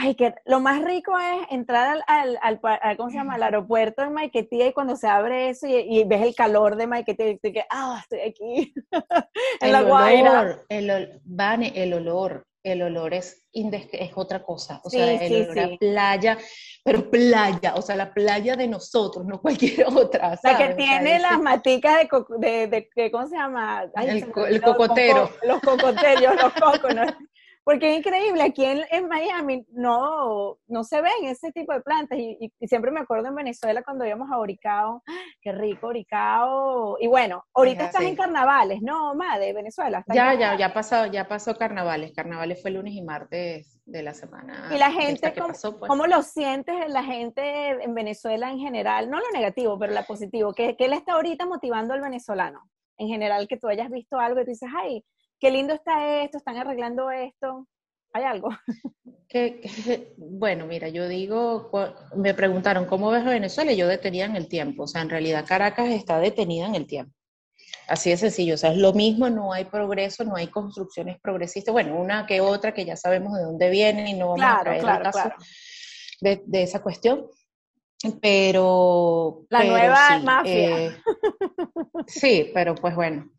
Ay, 0.00 0.14
que 0.14 0.32
lo 0.44 0.60
más 0.60 0.84
rico 0.84 1.12
es 1.18 1.48
entrar 1.50 2.04
al, 2.06 2.38
al, 2.40 2.60
¿cómo 2.96 3.10
se 3.10 3.16
llama? 3.16 3.34
Al 3.34 3.42
aeropuerto 3.42 4.02
de 4.02 4.10
Maiquetía 4.10 4.68
y 4.68 4.72
cuando 4.72 4.94
se 4.94 5.08
abre 5.08 5.48
eso 5.48 5.66
y, 5.66 6.04
ves 6.04 6.22
el 6.22 6.34
calor 6.36 6.76
de 6.76 6.86
Maiquetía 6.86 7.30
y 7.30 7.38
que, 7.38 7.64
ah, 7.68 7.98
estoy 8.00 8.20
aquí, 8.20 8.74
en 9.60 9.66
el 9.66 9.72
la 9.72 9.80
Olor, 9.82 10.66
el, 10.68 11.20
Vane, 11.24 11.72
el 11.74 11.94
olor, 11.94 12.46
el 12.62 12.82
olor 12.82 13.12
es, 13.12 13.44
es 13.52 14.10
otra 14.14 14.42
cosa. 14.44 14.80
O 14.84 14.90
sea, 14.90 15.20
el 15.20 15.48
olor 15.48 15.58
a 15.58 15.76
playa, 15.78 16.38
pero 16.84 17.10
playa, 17.10 17.74
o 17.74 17.82
sea, 17.82 17.96
la 17.96 18.14
playa 18.14 18.54
de 18.54 18.68
nosotros, 18.68 19.26
no 19.26 19.40
cualquier 19.42 19.84
otra. 19.88 20.38
La 20.44 20.58
que 20.58 20.74
tiene 20.74 21.18
las 21.18 21.40
maticas 21.40 22.06
de, 22.38 22.68
de, 22.68 22.88
de, 22.94 23.10
¿cómo 23.10 23.26
se 23.26 23.36
llama? 23.36 23.90
el, 23.96 24.30
cocotero. 24.30 25.28
los 25.42 25.60
cocoterios, 25.60 26.36
los 26.36 26.52
cocos, 26.52 26.94
porque 27.68 27.90
es 27.90 27.98
increíble, 27.98 28.42
aquí 28.42 28.64
en, 28.64 29.08
Miami 29.08 29.66
no, 29.72 30.56
no 30.68 30.84
se 30.84 31.02
ven 31.02 31.24
ese 31.24 31.52
tipo 31.52 31.74
de 31.74 31.82
plantas 31.82 32.18
y, 32.18 32.50
siempre 32.66 32.90
me 32.90 33.00
acuerdo 33.00 33.28
en 33.28 33.34
Venezuela 33.34 33.82
cuando 33.82 34.06
íbamos 34.06 34.32
a 34.32 34.38
Oricao, 34.38 35.02
qué 35.42 35.52
rico 35.52 35.88
Oricao. 35.88 36.96
Y 36.98 37.08
bueno, 37.08 37.44
ahorita 37.52 37.84
estás 37.84 38.04
en 38.04 38.16
carnavales, 38.16 38.80
¿no, 38.80 39.12
de 39.38 39.52
Venezuela? 39.52 40.02
Ya, 40.14 40.32
ya, 40.32 40.56
ya 40.56 40.72
pasó, 40.72 41.04
ya 41.08 41.28
pasó 41.28 41.58
carnavales. 41.58 42.14
Carnavales 42.14 42.62
fue 42.62 42.70
lunes 42.70 42.94
y 42.94 43.02
martes 43.02 43.78
de 43.84 44.02
la 44.02 44.14
semana. 44.14 44.70
Y 44.74 44.78
la 44.78 44.90
gente, 44.90 45.34
¿cómo, 45.34 45.48
pues. 45.48 45.88
¿cómo, 45.88 46.06
lo 46.06 46.22
sientes 46.22 46.74
la 46.88 47.04
gente 47.04 47.84
en 47.84 47.94
Venezuela 47.94 48.50
en 48.50 48.60
general? 48.60 49.10
No 49.10 49.18
lo 49.18 49.30
negativo, 49.34 49.78
pero 49.78 49.92
lo 49.92 50.02
positivo. 50.04 50.54
¿Qué, 50.54 50.74
¿Qué 50.74 50.88
le 50.88 50.96
está 50.96 51.12
ahorita 51.12 51.44
motivando 51.44 51.92
al 51.92 52.00
venezolano? 52.00 52.62
En 52.96 53.08
general, 53.08 53.46
que 53.46 53.58
tú 53.58 53.68
hayas 53.68 53.90
visto 53.90 54.18
algo 54.18 54.40
y 54.40 54.44
tú 54.44 54.52
dices, 54.52 54.70
ay, 54.74 55.04
qué 55.38 55.50
lindo 55.50 55.74
está 55.74 56.22
esto, 56.22 56.38
están 56.38 56.56
arreglando 56.56 57.10
esto. 57.10 57.66
¿Hay 58.12 58.24
algo? 58.24 58.48
bueno, 60.16 60.66
mira, 60.66 60.88
yo 60.88 61.08
digo, 61.08 61.70
me 62.16 62.34
preguntaron, 62.34 62.86
¿cómo 62.86 63.10
ves 63.10 63.24
Venezuela? 63.24 63.72
Y 63.72 63.76
yo 63.76 63.86
detenía 63.86 64.24
en 64.24 64.36
el 64.36 64.48
tiempo. 64.48 64.84
O 64.84 64.86
sea, 64.86 65.02
en 65.02 65.10
realidad 65.10 65.44
Caracas 65.46 65.88
está 65.90 66.18
detenida 66.18 66.66
en 66.66 66.74
el 66.74 66.86
tiempo. 66.86 67.12
Así 67.86 68.10
de 68.10 68.16
sencillo. 68.16 68.54
O 68.54 68.58
sea, 68.58 68.72
es 68.72 68.78
lo 68.78 68.92
mismo, 68.92 69.28
no 69.30 69.52
hay 69.52 69.64
progreso, 69.64 70.24
no 70.24 70.36
hay 70.36 70.48
construcciones 70.48 71.18
progresistas. 71.20 71.72
Bueno, 71.72 71.98
una 71.98 72.26
que 72.26 72.40
otra 72.40 72.72
que 72.72 72.84
ya 72.84 72.96
sabemos 72.96 73.34
de 73.34 73.42
dónde 73.42 73.70
vienen 73.70 74.06
y 74.06 74.14
no 74.14 74.28
vamos 74.28 74.44
a 74.44 74.60
traer 74.60 74.80
el 74.80 75.02
caso 75.02 75.32
De, 76.20 76.62
esa 76.62 76.82
cuestión. 76.82 77.26
Pero. 78.20 79.44
La 79.50 79.64
nueva 79.64 80.18
mafia. 80.20 80.86
Eh, 80.86 80.96
sí, 82.06 82.50
pero 82.54 82.74
pues 82.74 82.94
bueno. 82.94 83.30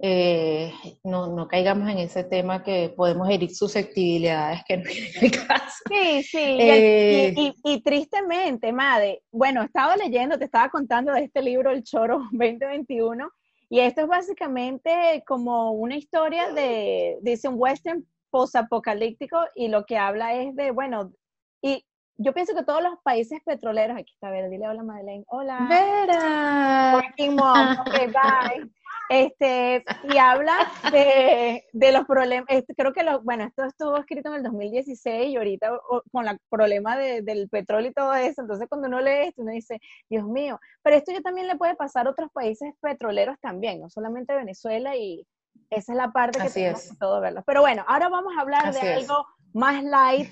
Eh, 0.00 0.72
no, 1.02 1.26
no, 1.26 1.48
caigamos 1.48 1.88
en 1.88 1.98
ese 1.98 2.22
tema 2.22 2.62
que 2.62 2.94
podemos 2.96 3.28
herir 3.28 3.52
susceptibilidades 3.52 4.60
que 4.64 4.76
no 4.76 4.84
es 4.84 5.22
el 5.22 5.30
caso. 5.48 5.82
Sí, 5.88 6.22
sí, 6.22 6.38
eh, 6.38 7.34
y, 7.64 7.82
tristemente, 7.82 8.72
Made, 8.72 9.22
bueno, 9.32 9.62
estaba 9.62 9.96
leyendo, 9.96 10.38
te 10.38 10.44
estaba 10.44 10.68
contando 10.68 11.12
de 11.12 11.24
este 11.24 11.42
libro, 11.42 11.72
El 11.72 11.82
Choro 11.82 12.18
2021, 12.30 13.28
y 13.70 13.80
esto 13.80 14.02
es 14.02 14.06
básicamente 14.06 15.24
como 15.26 15.72
una 15.72 15.96
historia 15.96 16.52
de, 16.52 17.18
dice 17.22 17.48
un 17.48 17.56
western 17.58 18.06
posapocalíptico, 18.30 19.38
y 19.56 19.66
lo 19.66 19.84
que 19.84 19.98
habla 19.98 20.34
es 20.34 20.54
de, 20.54 20.70
bueno, 20.70 21.12
y 21.60 21.84
yo 22.18 22.32
pienso 22.34 22.54
que 22.54 22.64
todos 22.64 22.82
los 22.82 22.94
países 23.02 23.40
petroleros, 23.44 23.96
aquí 23.96 24.12
está 24.12 24.30
Vera, 24.30 24.48
dile 24.48 24.68
hola 24.68 24.82
Madeleine, 24.84 25.24
hola. 25.26 25.66
Vera. 25.68 26.92
Working 26.94 27.34
mom, 27.34 27.80
okay, 27.80 28.06
bye. 28.06 28.70
Este, 29.08 29.84
y 30.04 30.18
habla 30.18 30.70
de, 30.92 31.64
de 31.72 31.92
los 31.92 32.06
problemas, 32.06 32.46
creo 32.76 32.92
que, 32.92 33.02
lo, 33.02 33.22
bueno, 33.22 33.44
esto 33.44 33.64
estuvo 33.64 33.96
escrito 33.96 34.28
en 34.28 34.36
el 34.36 34.42
2016 34.42 35.28
y 35.30 35.36
ahorita 35.36 35.80
con 36.12 36.28
el 36.28 36.38
problema 36.50 36.96
de, 36.96 37.22
del 37.22 37.48
petróleo 37.48 37.90
y 37.90 37.94
todo 37.94 38.14
eso, 38.14 38.42
entonces 38.42 38.68
cuando 38.68 38.88
uno 38.88 39.00
lee 39.00 39.28
esto, 39.28 39.42
uno 39.42 39.52
dice, 39.52 39.80
Dios 40.10 40.26
mío, 40.26 40.60
pero 40.82 40.96
esto 40.96 41.12
ya 41.12 41.20
también 41.20 41.46
le 41.46 41.56
puede 41.56 41.74
pasar 41.74 42.06
a 42.06 42.10
otros 42.10 42.30
países 42.32 42.74
petroleros 42.80 43.36
también, 43.40 43.80
no 43.80 43.88
solamente 43.88 44.34
Venezuela 44.34 44.94
y 44.96 45.26
esa 45.70 45.92
es 45.92 45.98
la 45.98 46.10
parte 46.10 46.38
que 46.38 46.46
Así 46.46 46.60
tenemos 46.60 46.84
es. 46.84 46.90
que 46.90 46.96
todo 46.96 47.20
verlo. 47.20 47.42
Pero 47.46 47.60
bueno, 47.60 47.84
ahora 47.86 48.08
vamos 48.08 48.32
a 48.36 48.40
hablar 48.42 48.72
de 48.72 48.80
algo 48.80 49.26
más 49.52 49.82
light, 49.82 50.28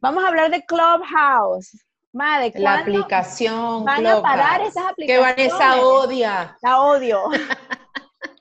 vamos 0.00 0.24
a 0.24 0.28
hablar 0.28 0.50
de 0.50 0.64
Clubhouse. 0.64 1.86
Madre, 2.12 2.50
la 2.54 2.78
aplicación 2.78 3.84
van 3.84 4.06
a 4.06 4.22
parar 4.22 4.62
esas 4.62 4.86
aplicaciones? 4.86 5.06
Que 5.06 5.18
Vanessa 5.44 5.82
odia. 5.82 6.56
La 6.62 6.80
odio. 6.80 7.24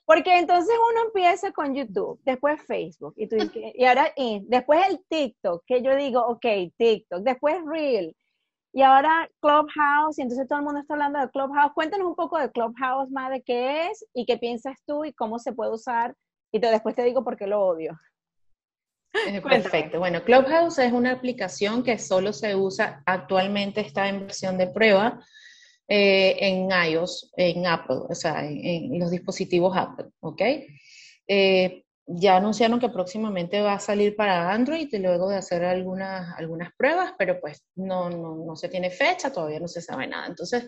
Porque 0.05 0.37
entonces 0.37 0.73
uno 0.91 1.07
empieza 1.07 1.51
con 1.51 1.73
YouTube, 1.73 2.19
después 2.23 2.61
Facebook, 2.61 3.15
y, 3.17 3.27
tú, 3.27 3.37
y 3.55 3.85
ahora 3.85 4.11
y 4.15 4.43
después 4.47 4.85
el 4.87 5.03
TikTok, 5.09 5.63
que 5.65 5.81
yo 5.81 5.95
digo, 5.95 6.21
ok, 6.21 6.45
TikTok, 6.77 7.23
después 7.23 7.57
Reel, 7.65 8.15
y 8.71 8.81
ahora 8.81 9.27
Clubhouse, 9.41 10.19
y 10.19 10.21
entonces 10.21 10.47
todo 10.47 10.59
el 10.59 10.65
mundo 10.65 10.81
está 10.81 10.93
hablando 10.93 11.19
de 11.19 11.29
Clubhouse. 11.29 11.71
Cuéntanos 11.73 12.07
un 12.07 12.15
poco 12.15 12.37
de 12.37 12.51
Clubhouse, 12.51 13.09
madre, 13.09 13.41
qué 13.43 13.87
es 13.87 14.05
y 14.13 14.25
qué 14.25 14.37
piensas 14.37 14.77
tú 14.85 15.05
y 15.05 15.13
cómo 15.13 15.39
se 15.39 15.53
puede 15.53 15.71
usar, 15.71 16.13
y 16.51 16.59
después 16.59 16.93
te 16.93 17.03
digo 17.03 17.23
por 17.23 17.37
qué 17.37 17.47
lo 17.47 17.65
odio. 17.65 17.97
Perfecto. 19.41 19.99
Bueno, 19.99 20.23
Clubhouse 20.23 20.77
es 20.79 20.91
una 20.91 21.13
aplicación 21.13 21.83
que 21.83 21.97
solo 21.97 22.33
se 22.33 22.55
usa, 22.55 23.01
actualmente 23.05 23.81
está 23.81 24.09
en 24.09 24.21
versión 24.21 24.57
de 24.57 24.67
prueba, 24.67 25.19
eh, 25.87 26.35
en 26.39 26.69
iOS, 26.71 27.31
en 27.37 27.67
Apple, 27.67 27.97
o 28.09 28.15
sea, 28.15 28.45
en, 28.45 28.99
los 28.99 29.11
dispositivos 29.11 29.77
Apple, 29.77 30.07
¿ok? 30.19 30.41
Eh, 31.27 31.83
ya 32.07 32.37
anunciaron 32.37 32.79
que 32.79 32.89
próximamente 32.89 33.61
va 33.61 33.73
a 33.73 33.79
salir 33.79 34.15
para 34.15 34.51
Android 34.51 34.87
luego 34.93 35.29
de 35.29 35.37
hacer 35.37 35.63
algunas, 35.63 36.37
algunas 36.37 36.71
pruebas, 36.77 37.13
pero 37.17 37.39
pues 37.39 37.63
no, 37.75 38.09
no, 38.09 38.35
no 38.45 38.55
se 38.55 38.69
tiene 38.69 38.91
fecha, 38.91 39.31
todavía 39.31 39.59
no 39.59 39.67
se 39.67 39.81
sabe 39.81 40.07
nada. 40.07 40.27
Entonces, 40.27 40.67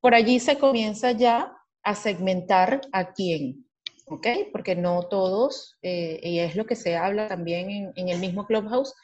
por 0.00 0.14
allí 0.14 0.40
se 0.40 0.58
comienza 0.58 1.12
ya 1.12 1.52
a 1.82 1.94
segmentar 1.94 2.80
a 2.92 3.12
quién, 3.12 3.66
¿ok? 4.06 4.26
Porque 4.52 4.74
no 4.74 5.04
todos, 5.08 5.76
eh, 5.82 6.20
y 6.22 6.40
es 6.40 6.56
lo 6.56 6.66
que 6.66 6.74
se 6.74 6.96
habla 6.96 7.28
también 7.28 7.70
en, 7.70 7.92
en, 7.94 8.08
el 8.08 8.18
mismo 8.18 8.46
Clubhouse, 8.46 8.94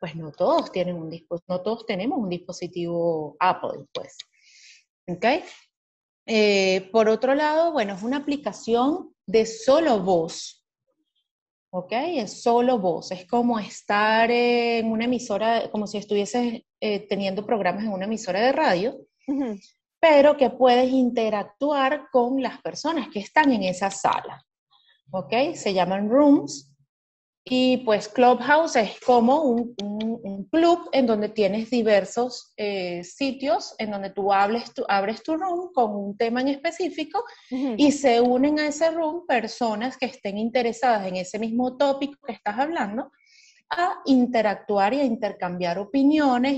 pues 0.00 0.16
no 0.16 0.32
todos 0.32 0.72
tienen 0.72 0.96
un 0.96 1.10
no 1.48 1.62
todos 1.62 1.86
tenemos 1.86 2.18
un 2.18 2.28
dispositivo 2.28 3.36
Apple, 3.38 3.86
pues. 3.92 4.16
¿Ok? 5.06 5.24
Eh, 6.26 6.88
por 6.92 7.08
otro 7.08 7.34
lado, 7.34 7.72
bueno, 7.72 7.94
es 7.94 8.02
una 8.02 8.18
aplicación 8.18 9.14
de 9.26 9.46
solo 9.46 10.00
voz. 10.00 10.64
¿Ok? 11.70 11.92
Es 11.92 12.42
solo 12.42 12.78
voz. 12.78 13.10
Es 13.10 13.26
como 13.26 13.58
estar 13.58 14.30
en 14.30 14.90
una 14.90 15.04
emisora, 15.04 15.70
como 15.70 15.86
si 15.86 15.98
estuvieses 15.98 16.62
eh, 16.80 17.06
teniendo 17.08 17.44
programas 17.44 17.84
en 17.84 17.92
una 17.92 18.04
emisora 18.04 18.40
de 18.40 18.52
radio, 18.52 18.96
pero 19.98 20.36
que 20.36 20.50
puedes 20.50 20.90
interactuar 20.90 22.08
con 22.12 22.42
las 22.42 22.60
personas 22.62 23.08
que 23.08 23.20
están 23.20 23.52
en 23.52 23.64
esa 23.64 23.90
sala. 23.90 24.44
¿Ok? 25.10 25.32
Se 25.54 25.74
llaman 25.74 26.08
rooms 26.08 26.73
y 27.46 27.78
pues 27.78 28.08
Clubhouse 28.08 28.76
es 28.76 28.98
como 29.00 29.42
un, 29.42 29.74
club 30.50 30.88
en 30.92 31.06
donde 31.06 31.28
tienes 31.28 31.68
diversos 31.68 32.54
eh, 32.56 33.02
sitios 33.04 33.74
en 33.78 33.90
donde 33.90 34.10
tú, 34.10 34.32
hables, 34.32 34.72
tú 34.72 34.84
abres 34.88 35.22
tu 35.22 35.36
room 35.36 35.72
con 35.72 35.94
un 35.94 36.16
tema 36.16 36.40
en 36.40 36.48
específico 36.48 37.24
y 37.50 37.90
se 37.92 38.20
unen 38.20 38.60
a 38.60 38.68
ese 38.68 38.90
room 38.90 39.26
personas 39.26 39.96
que 39.96 40.06
estén 40.06 40.38
interesadas 40.38 41.06
en 41.06 41.16
ese 41.16 41.38
mismo 41.38 41.76
tópico 41.76 42.18
que 42.24 42.32
estás 42.32 42.58
hablando 42.58 43.10
a 43.70 44.00
interactuar 44.06 44.94
y 44.94 45.00
a 45.00 45.04
intercambiar 45.04 45.78
opiniones 45.78 46.54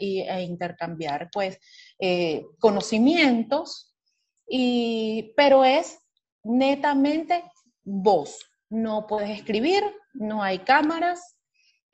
y 0.00 0.22
a, 0.22 0.40
intercambiar 0.40 1.30
pues 1.32 1.58
eh, 1.98 2.44
conocimientos, 2.58 3.94
y, 4.48 5.32
pero 5.36 5.64
es 5.64 5.98
netamente 6.42 7.44
voz. 7.84 8.47
No 8.70 9.06
puedes 9.06 9.30
escribir, 9.30 9.82
no 10.12 10.42
hay 10.42 10.60
cámaras, 10.60 11.38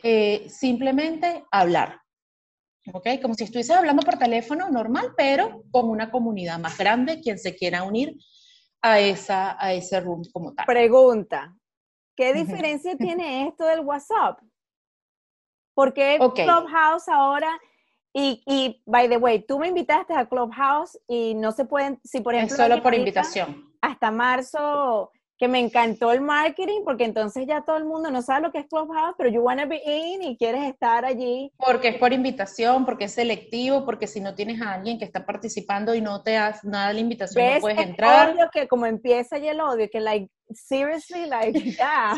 eh, 0.03 0.47
simplemente 0.49 1.45
hablar. 1.51 2.01
¿Ok? 2.93 3.07
Como 3.23 3.35
si 3.35 3.45
estuvieses 3.45 3.75
hablando 3.75 4.03
por 4.03 4.19
teléfono 4.19 4.69
normal, 4.69 5.15
pero 5.17 5.63
con 5.71 5.89
una 5.89 6.11
comunidad 6.11 6.59
más 6.59 6.77
grande, 6.77 7.21
quien 7.21 7.39
se 7.39 7.57
quiera 7.57 7.83
unir 7.83 8.15
a, 8.83 9.01
esa, 9.01 9.57
a 9.59 9.73
ese 9.73 10.01
room 10.01 10.23
como 10.33 10.53
tal. 10.53 10.67
Pregunta, 10.67 11.57
¿qué 12.15 12.35
diferencia 12.35 12.97
tiene 12.97 13.49
esto 13.49 13.65
del 13.65 13.81
WhatsApp? 13.81 14.39
Porque 15.75 16.19
Clubhouse 16.19 17.09
ahora, 17.09 17.59
y, 18.13 18.43
y, 18.47 18.83
by 18.85 19.09
the 19.09 19.17
way, 19.17 19.45
tú 19.45 19.59
me 19.59 19.69
invitaste 19.69 20.13
a 20.13 20.29
Clubhouse 20.29 20.99
y 21.09 21.35
no 21.35 21.53
se 21.53 21.65
pueden, 21.65 21.99
si 22.05 22.21
por 22.21 22.35
ejemplo... 22.35 22.55
Es 22.55 22.63
solo 22.63 22.83
por 22.83 22.95
invitación. 22.95 23.75
Hasta 23.81 24.11
marzo 24.11 25.11
que 25.37 25.49
me 25.49 25.59
encantó 25.59 26.13
el 26.13 26.21
marketing 26.21 26.83
porque 26.85 27.05
entonces 27.05 27.47
ya 27.47 27.63
todo 27.63 27.77
el 27.77 27.85
mundo 27.85 28.11
no 28.11 28.23
sabe 28.23 28.43
lo 28.43 28.53
que 28.53 28.59
es 28.59 28.67
Clubhouse, 28.67 29.15
pero 29.19 29.29
you 29.31 29.41
wanna 29.41 29.67
be 29.67 29.83
in 29.85 30.23
y 30.23 30.37
quieres 30.37 30.63
estar 30.63 31.05
allí. 31.05 31.53
Porque 31.57 31.89
es 31.89 31.97
por 31.97 32.13
invitación, 32.13 32.85
porque 32.85 33.05
es 33.05 33.13
selectivo, 33.13 33.85
porque 33.85 34.07
si 34.07 34.21
no 34.21 34.35
tienes 34.35 34.63
a 34.63 34.75
alguien 34.75 34.99
que 34.99 35.05
está 35.05 35.27
participando 35.27 35.95
y 35.95 36.01
no 36.01 36.23
te 36.23 36.33
das 36.33 36.65
nada 36.65 36.89
de 36.89 36.95
la 36.95 37.01
invitación, 37.01 37.55
no 37.55 37.61
puedes 37.61 37.79
entrar. 37.79 38.31
Odio 38.31 38.49
que 38.53 38.69
como 38.69 38.87
empieza 38.87 39.39
y 39.39 39.49
el 39.49 39.61
odio, 39.61 39.89
que 39.91 40.01
like, 40.01 40.31
seriously, 40.53 41.27
like, 41.27 41.59
yeah. 41.77 42.15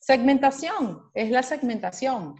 segmentación, 0.00 1.02
es 1.12 1.30
la 1.30 1.42
segmentación. 1.42 2.36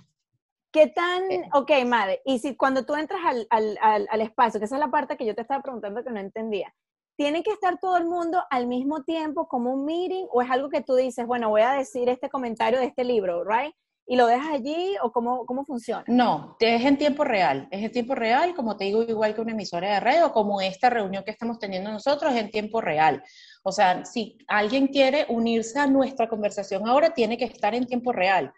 ¿Qué 0.72 0.88
tan, 0.88 1.30
eh. 1.30 1.48
ok, 1.52 1.70
madre, 1.86 2.20
y 2.24 2.38
si 2.38 2.54
cuando 2.54 2.84
tú 2.84 2.94
entras 2.96 3.20
al, 3.24 3.46
al, 3.50 3.78
al, 3.80 4.06
al 4.10 4.20
espacio, 4.20 4.60
que 4.60 4.66
esa 4.66 4.76
es 4.76 4.80
la 4.80 4.90
parte 4.90 5.16
que 5.16 5.24
yo 5.24 5.34
te 5.34 5.42
estaba 5.42 5.62
preguntando 5.62 6.02
que 6.02 6.10
no 6.10 6.20
entendía, 6.20 6.74
¿tiene 7.16 7.42
que 7.42 7.50
estar 7.50 7.78
todo 7.78 7.96
el 7.96 8.06
mundo 8.06 8.42
al 8.50 8.66
mismo 8.66 9.02
tiempo 9.02 9.48
como 9.48 9.72
un 9.72 9.84
meeting 9.84 10.26
o 10.30 10.42
es 10.42 10.50
algo 10.50 10.68
que 10.68 10.82
tú 10.82 10.94
dices, 10.94 11.26
bueno, 11.26 11.48
voy 11.50 11.62
a 11.62 11.72
decir 11.72 12.08
este 12.08 12.28
comentario 12.28 12.78
de 12.78 12.86
este 12.86 13.04
libro, 13.04 13.44
right? 13.44 13.74
y 14.08 14.16
lo 14.16 14.26
dejas 14.26 14.54
allí 14.54 14.94
o 15.02 15.10
cómo, 15.10 15.44
cómo 15.46 15.64
funciona? 15.64 16.04
No, 16.06 16.56
es 16.60 16.84
en 16.84 16.96
tiempo 16.96 17.24
real, 17.24 17.66
es 17.72 17.82
en 17.82 17.90
tiempo 17.90 18.14
real, 18.14 18.54
como 18.54 18.76
te 18.76 18.84
digo, 18.84 19.02
igual 19.02 19.34
que 19.34 19.40
una 19.40 19.52
emisora 19.52 19.94
de 19.94 20.00
radio, 20.00 20.32
como 20.32 20.60
esta 20.60 20.88
reunión 20.88 21.24
que 21.24 21.32
estamos 21.32 21.58
teniendo 21.58 21.90
nosotros, 21.90 22.32
es 22.32 22.40
en 22.40 22.50
tiempo 22.50 22.80
real. 22.80 23.22
O 23.64 23.72
sea, 23.72 24.04
si 24.04 24.38
alguien 24.46 24.86
quiere 24.86 25.26
unirse 25.28 25.80
a 25.80 25.88
nuestra 25.88 26.28
conversación 26.28 26.88
ahora, 26.88 27.14
tiene 27.14 27.36
que 27.36 27.46
estar 27.46 27.74
en 27.74 27.86
tiempo 27.86 28.12
real. 28.12 28.52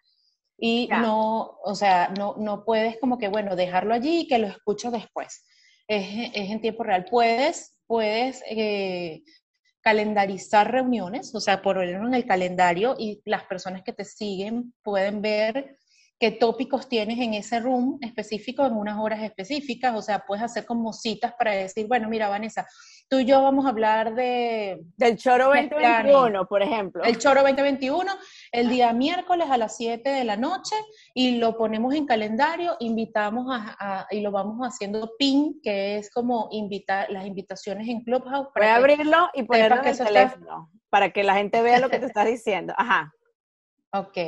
Y 0.59 0.89
no, 0.89 1.59
o 1.65 1.75
sea, 1.75 2.13
no, 2.19 2.35
no 2.37 2.65
puedes 2.65 2.99
como 2.99 3.17
que, 3.17 3.29
bueno, 3.29 3.57
dejarlo 3.57 3.95
allí 3.95 4.21
y 4.21 4.29
que 4.29 4.39
lo 4.39 4.49
escuches 4.49 4.93
después. 4.93 5.47
Es, 5.87 6.31
es 6.35 6.51
en 6.51 6.61
tiempo 6.61 6.83
real. 6.83 7.07
Puedes, 7.09 7.78
puedes 7.89 8.43
eh, 8.49 9.25
calendarizar 9.81 10.71
reuniones, 10.71 11.35
o 11.35 11.41
sea, 11.41 11.63
ponerlo 11.63 12.07
en 12.07 12.15
el 12.15 12.27
calendario 12.27 12.95
y 12.97 13.21
las 13.25 13.45
personas 13.45 13.83
que 13.83 13.93
te 13.93 14.05
siguen 14.05 14.75
pueden 14.83 15.21
ver 15.23 15.79
qué 16.21 16.33
tópicos 16.33 16.89
tienes 16.89 17.19
en 17.21 17.35
ese 17.35 17.61
room 17.61 17.99
específico 18.03 18.67
en 18.67 18.75
unas 18.75 18.99
horas 18.99 19.23
específicas, 19.23 19.95
o 19.95 20.03
sea, 20.03 20.25
puedes 20.27 20.45
hacer 20.45 20.67
como 20.67 20.93
citas 20.93 21.33
para 21.39 21.53
decir, 21.53 21.87
bueno, 21.87 22.09
mira, 22.09 22.29
Vanessa, 22.29 22.67
tú 23.09 23.21
y 23.21 23.25
yo 23.25 23.43
vamos 23.43 23.67
a 23.67 23.71
hablar 23.71 24.15
de... 24.15 24.81
Del 24.97 25.17
Choro 25.17 25.47
2021, 25.47 26.47
por 26.47 26.63
ejemplo. 26.63 27.05
El 27.05 27.19
Choro 27.19 27.43
2021, 27.43 28.13
el 28.53 28.69
día 28.69 28.93
miércoles 28.93 29.49
a 29.51 29.57
las 29.57 29.77
7 29.77 30.09
de 30.09 30.25
la 30.25 30.37
noche, 30.37 30.77
y 31.15 31.39
lo 31.39 31.57
ponemos 31.57 31.95
en 31.95 32.07
calendario, 32.07 32.77
invitamos 32.81 33.47
a, 33.51 34.07
y 34.11 34.21
lo 34.21 34.31
vamos 34.31 34.59
haciendo 34.61 35.13
pin, 35.19 35.61
que 35.63 35.99
es 35.99 36.11
como 36.11 36.49
invitar 36.51 37.11
las 37.11 37.27
invitaciones 37.27 37.89
en 37.89 38.03
Clubhouse. 38.03 38.49
Para 38.55 38.67
Voy 38.67 38.73
a 38.73 38.77
abrirlo 38.77 39.29
y 39.35 39.43
ponerlo 39.45 39.81
en 39.83 39.87
el 39.87 39.99
teléfono, 39.99 40.71
para 40.91 41.11
que 41.11 41.25
la 41.25 41.35
gente 41.35 41.63
vea 41.63 41.79
lo 41.79 41.91
que 41.91 41.99
te 41.99 42.07
estás 42.07 42.27
diciendo. 42.27 42.75
Ajá. 42.77 43.13
Ok. 43.93 44.19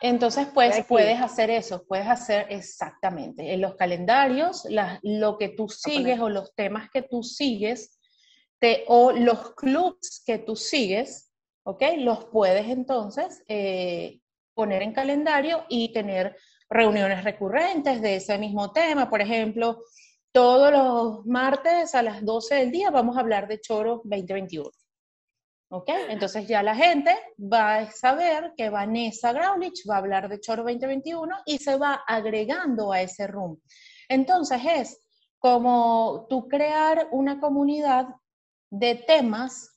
Entonces, 0.00 0.48
pues 0.52 0.84
puedes 0.86 1.20
hacer 1.20 1.50
eso, 1.50 1.84
puedes 1.86 2.06
hacer 2.06 2.46
exactamente 2.50 3.54
en 3.54 3.60
los 3.60 3.76
calendarios, 3.76 4.66
lo 5.02 5.38
que 5.38 5.50
tú 5.50 5.68
sigues 5.68 6.20
o 6.20 6.28
los 6.28 6.54
temas 6.54 6.90
que 6.92 7.02
tú 7.02 7.22
sigues, 7.22 7.98
te, 8.58 8.84
o 8.88 9.12
los 9.12 9.54
clubs 9.54 10.22
que 10.26 10.38
tú 10.38 10.56
sigues, 10.56 11.32
¿ok? 11.64 11.82
Los 11.98 12.26
puedes 12.26 12.66
entonces 12.68 13.42
eh, 13.48 14.20
poner 14.54 14.82
en 14.82 14.92
calendario 14.92 15.64
y 15.68 15.92
tener 15.92 16.36
reuniones 16.70 17.24
recurrentes 17.24 18.00
de 18.00 18.16
ese 18.16 18.38
mismo 18.38 18.72
tema. 18.72 19.10
Por 19.10 19.20
ejemplo, 19.20 19.82
todos 20.32 20.72
los 20.72 21.26
martes 21.26 21.94
a 21.94 22.02
las 22.02 22.24
12 22.24 22.54
del 22.56 22.70
día 22.70 22.90
vamos 22.90 23.16
a 23.16 23.20
hablar 23.20 23.48
de 23.48 23.60
Choro 23.60 24.02
2021. 24.04 24.70
¿Ok? 25.70 25.90
Entonces 26.08 26.46
ya 26.46 26.62
la 26.62 26.76
gente 26.76 27.16
va 27.40 27.76
a 27.76 27.90
saber 27.90 28.52
que 28.56 28.70
Vanessa 28.70 29.32
Graulich 29.32 29.82
va 29.88 29.96
a 29.96 29.98
hablar 29.98 30.28
de 30.28 30.38
Choro 30.38 30.62
2021 30.62 31.36
y 31.46 31.58
se 31.58 31.76
va 31.76 32.02
agregando 32.06 32.92
a 32.92 33.00
ese 33.00 33.26
room. 33.26 33.60
Entonces 34.08 34.60
es 34.64 35.04
como 35.38 36.26
tú 36.28 36.48
crear 36.48 37.08
una 37.10 37.40
comunidad 37.40 38.08
de 38.70 38.94
temas, 38.94 39.73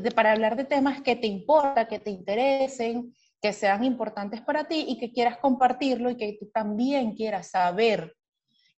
de, 0.00 0.10
para 0.10 0.32
hablar 0.32 0.56
de 0.56 0.64
temas 0.64 1.02
que 1.02 1.16
te 1.16 1.26
importa, 1.26 1.88
que 1.88 1.98
te 1.98 2.10
interesen, 2.10 3.14
que 3.40 3.52
sean 3.52 3.84
importantes 3.84 4.40
para 4.40 4.64
ti 4.64 4.84
y 4.88 4.98
que 4.98 5.12
quieras 5.12 5.38
compartirlo 5.38 6.10
y 6.10 6.16
que 6.16 6.36
tú 6.38 6.50
también 6.52 7.14
quieras 7.14 7.50
saber 7.50 8.16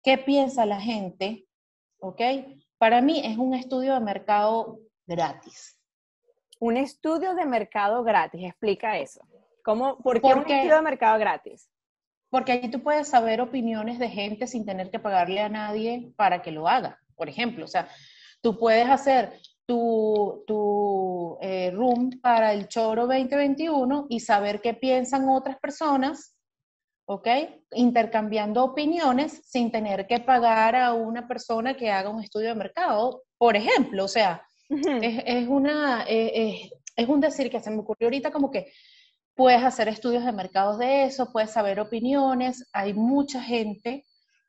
qué 0.03 0.19
piensa 0.19 0.67
la 0.67 0.81
gente, 0.81 1.47
¿ok? 1.99 2.21
Para 2.79 3.01
mí 3.01 3.23
es 3.25 3.39
un 3.39 3.55
estudio 3.55 3.95
de 3.95 4.01
mercado 4.01 4.81
gratis 5.07 5.79
un 6.65 6.79
estudio 6.79 7.35
de 7.35 7.45
mercado 7.45 8.03
gratis, 8.03 8.43
explica 8.43 8.99
eso. 8.99 9.21
¿Cómo, 9.63 9.99
¿Por 9.99 10.21
qué 10.21 10.35
un 10.35 10.51
estudio 10.51 10.77
de 10.77 10.83
mercado 10.83 11.19
gratis? 11.19 11.71
Porque 12.31 12.53
allí 12.53 12.71
tú 12.71 12.83
puedes 12.83 13.09
saber 13.09 13.41
opiniones 13.41 13.99
de 13.99 14.09
gente 14.09 14.47
sin 14.47 14.65
tener 14.65 14.91
que 14.91 14.99
pagarle 14.99 15.41
a 15.41 15.49
nadie 15.49 16.13
para 16.17 16.41
que 16.41 16.51
lo 16.51 16.67
haga. 16.67 16.99
Por 17.17 17.29
ejemplo, 17.29 17.65
o 17.65 17.69
sea, 17.69 17.89
tú 18.41 18.59
puedes 18.59 18.89
hacer 18.89 19.39
tu, 19.67 20.45
tu 20.47 21.39
eh, 21.41 21.71
room 21.73 22.11
para 22.21 22.53
el 22.53 22.69
Choro 22.69 23.07
2021 23.07 24.07
y 24.09 24.21
saber 24.21 24.61
qué 24.61 24.75
piensan 24.75 25.29
otras 25.29 25.59
personas, 25.59 26.37
¿ok? 27.07 27.29
Intercambiando 27.73 28.65
opiniones 28.65 29.41
sin 29.45 29.71
tener 29.71 30.07
que 30.07 30.21
pagar 30.21 30.77
a 30.77 30.93
una 30.93 31.27
persona 31.27 31.77
que 31.77 31.91
haga 31.91 32.11
un 32.11 32.23
estudio 32.23 32.49
de 32.49 32.55
mercado, 32.55 33.25
por 33.39 33.57
ejemplo. 33.57 34.05
O 34.05 34.09
sea, 34.09 34.47
es, 34.69 35.49
una, 35.49 36.05
eh, 36.09 36.71
es 36.97 37.09
un 37.09 37.21
decir 37.21 37.51
que 37.51 37.61
se 37.61 37.71
me 37.71 37.79
ocurrió 37.79 38.07
ahorita 38.07 38.31
como 38.31 38.51
que 38.51 38.73
puedes 39.35 39.63
hacer 39.63 39.89
estudios 39.89 40.25
de 40.25 40.33
mercados 40.33 40.79
de 40.79 41.05
eso, 41.05 41.33
puedes 41.33 41.51
saber 41.51 41.81
opiniones, 41.81 42.69
hay 42.73 42.95
mucha 42.95 43.43
gente 43.43 44.05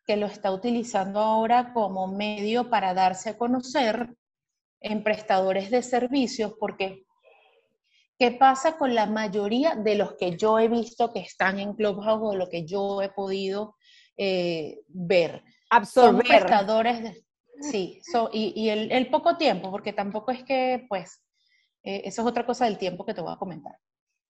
que 0.06 0.18
lo 0.18 0.28
está 0.28 0.52
utilizando 0.52 1.20
ahora 1.20 1.74
como 1.74 2.08
medio 2.08 2.70
para 2.70 2.94
darse 2.94 3.32
a 3.32 3.38
conocer 3.38 4.16
en 4.86 5.04
prestadores 5.04 5.70
de 5.70 5.82
servicios, 5.82 6.54
porque 6.60 7.06
¿qué 8.18 8.32
pasa 8.32 8.78
con 8.78 8.96
la 8.96 9.06
mayoría 9.06 9.76
de 9.76 9.96
los 9.96 10.16
que 10.16 10.38
yo 10.38 10.60
he 10.60 10.68
visto 10.68 11.12
que 11.12 11.20
están 11.20 11.60
en 11.60 11.74
Clubhouse 11.74 12.22
o 12.24 12.36
lo 12.36 12.50
que 12.50 12.66
yo 12.66 13.02
he 13.02 13.10
podido 13.10 13.76
eh, 14.18 14.80
ver? 14.88 15.44
Absorber. 15.70 16.26
Son 16.28 16.40
prestadores 16.40 17.04
de, 17.04 17.26
Sí, 17.62 18.02
y, 18.34 18.70
el, 18.70 19.10
poco 19.10 19.38
tiempo, 19.38 19.72
porque 19.72 19.94
tampoco 19.94 20.32
es 20.32 20.44
que, 20.44 20.86
pues, 20.90 21.22
eh, 21.84 22.02
eso 22.06 22.22
es 22.22 22.28
otra 22.28 22.46
cosa 22.46 22.66
del 22.66 22.78
tiempo 22.78 23.06
que 23.06 23.14
te 23.14 23.22
voy 23.22 23.34
a 23.34 23.38
comentar. 23.38 23.78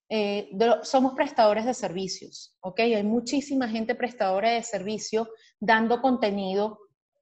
Eh, 0.10 0.52
somos 0.84 1.14
prestadores 1.16 1.66
de 1.66 1.74
servicios, 1.74 2.56
¿ok? 2.62 2.80
Hay 2.82 3.04
muchísima 3.04 3.68
gente 3.68 3.96
prestadora 3.96 4.52
de 4.52 4.62
servicios 4.62 5.28
dando 5.60 6.02
contenido, 6.02 6.80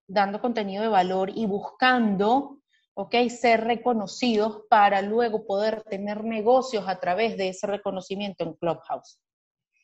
dando 0.08 0.42
contenido 0.42 0.84
de 0.84 0.90
valor 0.90 1.32
y 1.34 1.46
buscando, 1.46 2.60
¿ok? 2.96 3.16
Ser 3.30 3.64
reconocidos 3.64 4.64
para 4.70 5.02
luego 5.02 5.46
poder 5.46 5.84
tener 5.84 6.24
negocios 6.24 6.88
a 6.88 7.00
través 7.00 7.38
de 7.38 7.50
ese 7.50 7.68
reconocimiento 7.68 8.44
en 8.44 8.54
Clubhouse. 8.54 9.20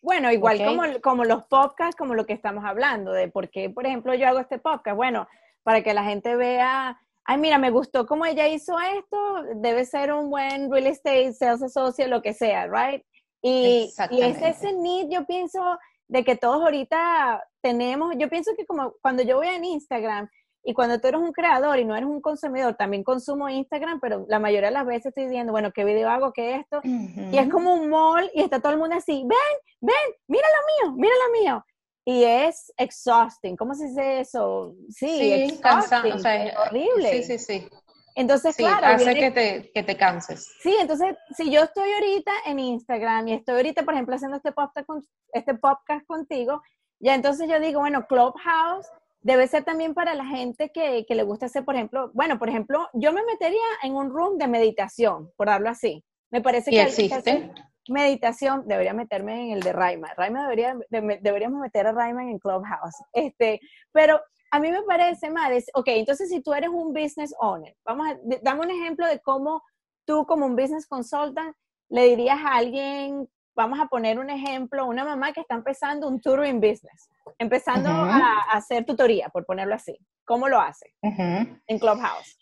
Bueno, 0.01 0.31
igual 0.31 0.63
como, 0.63 0.83
como 1.01 1.25
los 1.25 1.43
podcasts, 1.45 1.95
como 1.95 2.15
lo 2.15 2.25
que 2.25 2.33
estamos 2.33 2.63
hablando, 2.63 3.11
de 3.11 3.27
por 3.27 3.49
qué, 3.49 3.69
por 3.69 3.85
ejemplo, 3.85 4.13
yo 4.13 4.27
hago 4.27 4.39
este 4.39 4.57
podcast. 4.57 4.95
Bueno, 4.95 5.27
para 5.63 5.83
que 5.83 5.93
la 5.93 6.03
gente 6.03 6.35
vea, 6.35 6.97
ay, 7.25 7.37
mira, 7.37 7.57
me 7.57 7.69
gustó 7.69 8.05
cómo 8.05 8.25
ella 8.25 8.47
hizo 8.47 8.79
esto, 8.79 9.43
debe 9.55 9.85
ser 9.85 10.13
un 10.13 10.29
buen 10.29 10.71
real 10.71 10.87
estate, 10.87 11.33
sales 11.33 11.61
associate, 11.63 12.09
lo 12.09 12.21
que 12.21 12.33
sea, 12.33 12.67
right? 12.67 13.03
Y, 13.41 13.93
y 14.11 14.21
es 14.21 14.41
ese 14.41 14.73
need, 14.73 15.09
yo 15.09 15.25
pienso, 15.25 15.77
de 16.07 16.23
que 16.23 16.35
todos 16.35 16.61
ahorita 16.61 17.43
tenemos, 17.61 18.15
yo 18.17 18.29
pienso 18.29 18.51
que 18.57 18.65
como 18.65 18.93
cuando 19.01 19.21
yo 19.23 19.37
voy 19.37 19.47
en 19.47 19.63
Instagram 19.63 20.29
y 20.63 20.73
cuando 20.73 20.99
tú 20.99 21.07
eres 21.07 21.21
un 21.21 21.31
creador 21.31 21.79
y 21.79 21.85
no 21.85 21.95
eres 21.95 22.09
un 22.09 22.21
consumidor, 22.21 22.75
también 22.75 23.03
consumo 23.03 23.49
Instagram, 23.49 23.99
pero 23.99 24.25
la 24.27 24.39
mayoría 24.39 24.69
de 24.69 24.73
las 24.73 24.85
veces 24.85 25.07
estoy 25.07 25.25
diciendo, 25.25 25.51
bueno, 25.51 25.71
¿qué 25.71 25.83
video 25.85 26.09
hago? 26.09 26.33
¿Qué 26.33 26.55
esto? 26.55 26.81
Y 26.83 27.37
es 27.37 27.49
como 27.49 27.73
un 27.73 27.89
mall 27.89 28.29
y 28.33 28.41
está 28.41 28.59
todo 28.59 28.73
el 28.73 28.79
mundo 28.79 28.95
así, 28.95 29.23
ven, 29.25 29.59
ven, 29.81 30.15
mira 30.27 30.45
lo 30.47 30.89
mío, 30.89 30.95
mira 30.97 31.13
lo 31.25 31.39
mío 31.39 31.65
y 32.09 32.23
es 32.23 32.73
exhausting. 32.77 33.55
¿Cómo 33.55 33.75
se 33.75 33.85
dice 33.85 34.21
eso? 34.21 34.73
Sí, 34.89 35.07
sí 35.07 35.31
exhausting, 35.31 36.13
o 36.13 36.19
sea, 36.19 36.45
es 36.45 36.57
horrible. 36.57 37.23
Sí, 37.23 37.23
sí, 37.23 37.39
sí. 37.39 37.69
Entonces, 38.15 38.55
claro. 38.55 38.87
Hace 38.87 39.13
que, 39.13 39.31
te, 39.31 39.71
que 39.71 39.83
te 39.83 39.95
canses. 39.95 40.51
Sí, 40.61 40.75
entonces, 40.79 41.15
si 41.37 41.51
yo 41.51 41.61
estoy 41.61 41.91
ahorita 41.93 42.31
en 42.47 42.59
Instagram 42.59 43.27
y 43.27 43.33
estoy 43.33 43.55
ahorita, 43.57 43.83
por 43.83 43.93
ejemplo, 43.93 44.15
haciendo 44.15 44.37
este 44.37 44.51
podcast, 44.51 44.87
con, 44.87 45.05
este 45.33 45.53
podcast 45.53 46.05
contigo, 46.07 46.61
ya 46.99 47.13
entonces 47.13 47.47
yo 47.47 47.59
digo, 47.59 47.79
bueno, 47.79 48.07
Clubhouse 48.07 48.87
debe 49.21 49.47
ser 49.47 49.63
también 49.63 49.93
para 49.93 50.13
la 50.13 50.25
gente 50.25 50.71
que, 50.71 51.05
que 51.05 51.15
le 51.15 51.23
gusta 51.23 51.47
hacer, 51.47 51.65
por 51.65 51.75
ejemplo, 51.75 52.11
bueno, 52.13 52.39
por 52.39 52.49
ejemplo, 52.49 52.87
yo 52.93 53.11
me 53.11 53.23
metería 53.25 53.59
en 53.83 53.95
un 53.95 54.09
room 54.09 54.37
de 54.37 54.47
meditación, 54.47 55.31
por 55.35 55.47
darlo 55.47 55.69
así. 55.69 56.03
Me 56.31 56.41
parece 56.41 56.71
que 56.71 56.81
existe 56.81 57.51
meditación, 57.89 58.67
debería 58.67 58.93
meterme 58.93 59.47
en 59.47 59.51
el 59.51 59.61
de 59.61 59.73
Raima. 59.73 60.13
Raima 60.15 60.43
debería, 60.43 60.77
deberíamos 60.89 61.59
meter 61.59 61.87
a 61.87 61.91
Raima 61.91 62.23
en 62.23 62.39
Clubhouse. 62.39 62.95
Este, 63.13 63.59
pero 63.91 64.21
a 64.51 64.59
mí 64.59 64.71
me 64.71 64.83
parece 64.83 65.29
mal, 65.29 65.53
es, 65.53 65.69
ok, 65.73 65.87
entonces 65.87 66.29
si 66.29 66.41
tú 66.41 66.53
eres 66.53 66.69
un 66.69 66.93
business 66.93 67.33
owner, 67.39 67.75
vamos 67.85 68.07
a, 68.07 68.17
dame 68.41 68.61
un 68.61 68.71
ejemplo 68.71 69.05
de 69.07 69.19
cómo 69.19 69.63
tú 70.05 70.25
como 70.25 70.45
un 70.45 70.55
business 70.55 70.87
consultant 70.87 71.55
le 71.89 72.03
dirías 72.05 72.39
a 72.39 72.55
alguien, 72.55 73.27
vamos 73.59 73.77
a 73.81 73.87
poner 73.87 74.17
un 74.19 74.29
ejemplo, 74.29 74.85
una 74.85 75.03
mamá 75.03 75.33
que 75.33 75.41
está 75.41 75.53
empezando 75.53 76.07
un 76.07 76.21
touring 76.21 76.61
business, 76.61 77.09
empezando 77.37 77.89
a, 77.89 78.39
hacer 78.53 78.85
tutoría, 78.85 79.27
por 79.27 79.45
ponerlo 79.45 79.75
así. 79.75 79.97
¿Cómo 80.23 80.47
lo 80.47 80.61
hace 80.61 80.95
en 81.01 81.77
Clubhouse? 81.77 82.37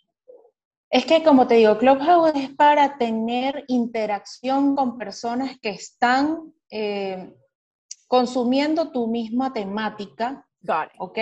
Es 0.92 1.08
que, 1.08 1.24
como 1.24 1.48
te 1.48 1.56
digo, 1.56 1.76
Clubhouse 1.80 2.36
es 2.36 2.50
para 2.52 3.00
tener 3.00 3.66
interacción 3.68 4.76
con 4.76 5.00
personas 5.00 5.60
que 5.60 5.70
están 5.70 6.54
eh, 6.70 7.34
consumiendo 8.08 8.92
tu 8.92 9.08
misma 9.08 9.52
temática, 9.52 10.48
¿ok? 11.00 11.18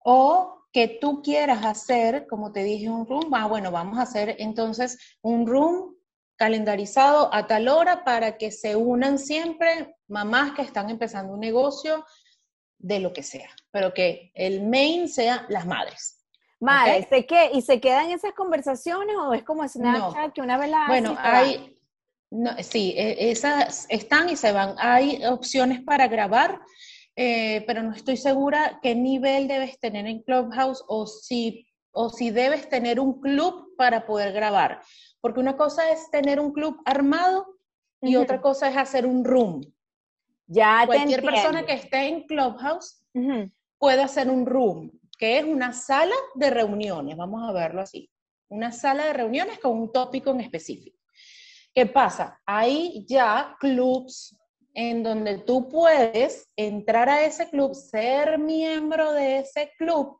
O 0.00 0.66
que 0.70 0.98
tú 1.00 1.22
quieras 1.22 1.64
hacer, 1.64 2.26
como 2.26 2.52
te 2.52 2.62
dije, 2.62 2.90
un 2.90 3.06
room, 3.06 3.32
ah, 3.32 3.46
bueno, 3.46 3.70
vamos 3.70 3.98
a 3.98 4.02
hacer 4.02 4.36
entonces 4.38 4.98
un 5.22 5.46
room 5.46 5.94
calendarizado 6.36 7.32
a 7.32 7.46
tal 7.46 7.68
hora 7.68 8.04
para 8.04 8.36
que 8.36 8.50
se 8.50 8.76
unan 8.76 9.18
siempre 9.18 9.96
mamás 10.08 10.52
que 10.52 10.62
están 10.62 10.90
empezando 10.90 11.32
un 11.32 11.40
negocio 11.40 12.04
de 12.78 13.00
lo 13.00 13.12
que 13.12 13.22
sea, 13.22 13.48
pero 13.70 13.94
que 13.94 14.30
el 14.34 14.66
main 14.66 15.08
sea 15.08 15.46
las 15.48 15.66
madres. 15.66 16.20
Madres, 16.60 17.06
qué? 17.26 17.50
¿Y 17.52 17.62
se 17.62 17.80
quedan 17.80 18.10
esas 18.10 18.32
conversaciones 18.32 19.16
o 19.16 19.34
es 19.34 19.42
como 19.42 19.66
Snapchat 19.68 20.32
que 20.32 20.40
una 20.40 20.56
vez 20.56 20.70
la 20.70 20.86
Bueno, 20.86 21.14
hay, 21.18 21.76
no, 22.30 22.50
sí, 22.62 22.94
e, 22.96 23.30
esas 23.30 23.86
están 23.88 24.28
y 24.30 24.36
se 24.36 24.52
van. 24.52 24.74
Hay 24.78 25.24
opciones 25.26 25.82
para 25.82 26.08
grabar, 26.08 26.60
eh, 27.16 27.64
pero 27.66 27.82
no 27.82 27.92
estoy 27.92 28.16
segura 28.16 28.80
qué 28.82 28.94
nivel 28.94 29.46
debes 29.46 29.78
tener 29.78 30.06
en 30.06 30.22
Clubhouse 30.22 30.82
o 30.88 31.06
si, 31.06 31.66
o 31.92 32.08
si 32.08 32.30
debes 32.30 32.68
tener 32.68 32.98
un 32.98 33.20
club 33.20 33.74
para 33.76 34.06
poder 34.06 34.32
grabar. 34.32 34.80
Porque 35.24 35.40
una 35.40 35.56
cosa 35.56 35.88
es 35.88 36.10
tener 36.10 36.38
un 36.38 36.52
club 36.52 36.82
armado 36.84 37.56
y 38.02 38.16
otra 38.16 38.42
cosa 38.42 38.68
es 38.68 38.76
hacer 38.76 39.06
un 39.06 39.24
room. 39.24 39.62
Ya 40.46 40.82
Cualquier 40.84 41.22
persona 41.22 41.64
que 41.64 41.72
esté 41.72 42.08
en 42.08 42.26
Clubhouse 42.26 43.02
puede 43.78 44.02
hacer 44.02 44.28
un 44.28 44.44
room, 44.44 44.90
que 45.18 45.38
es 45.38 45.44
una 45.46 45.72
sala 45.72 46.14
de 46.34 46.50
reuniones, 46.50 47.16
vamos 47.16 47.42
a 47.48 47.52
verlo 47.52 47.80
así. 47.80 48.10
Una 48.50 48.70
sala 48.70 49.06
de 49.06 49.14
reuniones 49.14 49.58
con 49.60 49.78
un 49.78 49.90
tópico 49.90 50.30
en 50.30 50.40
específico. 50.40 50.98
¿Qué 51.72 51.86
pasa? 51.86 52.38
Hay 52.44 53.06
ya 53.08 53.56
clubs 53.58 54.38
en 54.74 55.02
donde 55.02 55.38
tú 55.38 55.70
puedes 55.70 56.50
entrar 56.54 57.08
a 57.08 57.24
ese 57.24 57.48
club, 57.48 57.74
ser 57.74 58.38
miembro 58.38 59.14
de 59.14 59.38
ese 59.38 59.72
club 59.78 60.18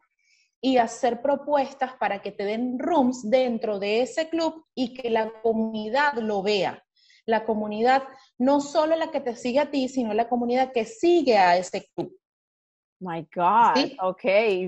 y 0.65 0.79
hacer 0.79 1.21
propuestas 1.21 1.93
para 1.97 2.23
que 2.23 2.33
te 2.33 2.43
den 2.43 2.79
rooms 2.79 3.29
dentro 3.29 3.79
de 3.79 4.01
ese 4.01 4.31
club 4.31 4.65
y 4.75 4.95
que 4.95 5.11
la 5.11 5.31
comunidad 5.43 6.15
lo 6.15 6.43
vea. 6.43 6.83
La 7.27 7.45
comunidad, 7.45 8.05
no 8.39 8.63
solo 8.63 8.97
la 8.97 9.11
que 9.11 9.21
te 9.21 9.37
sigue 9.37 9.61
a 9.61 9.71
ti, 9.71 9.91
sino 9.91 10.15
la 10.15 10.27
comunidad 10.27 10.73
que 10.73 10.87
sigue 10.87 11.37
a 11.37 11.59
ese 11.59 11.87
club. 11.95 12.19
My 12.99 13.29
God, 13.37 13.93
ok, 14.01 14.23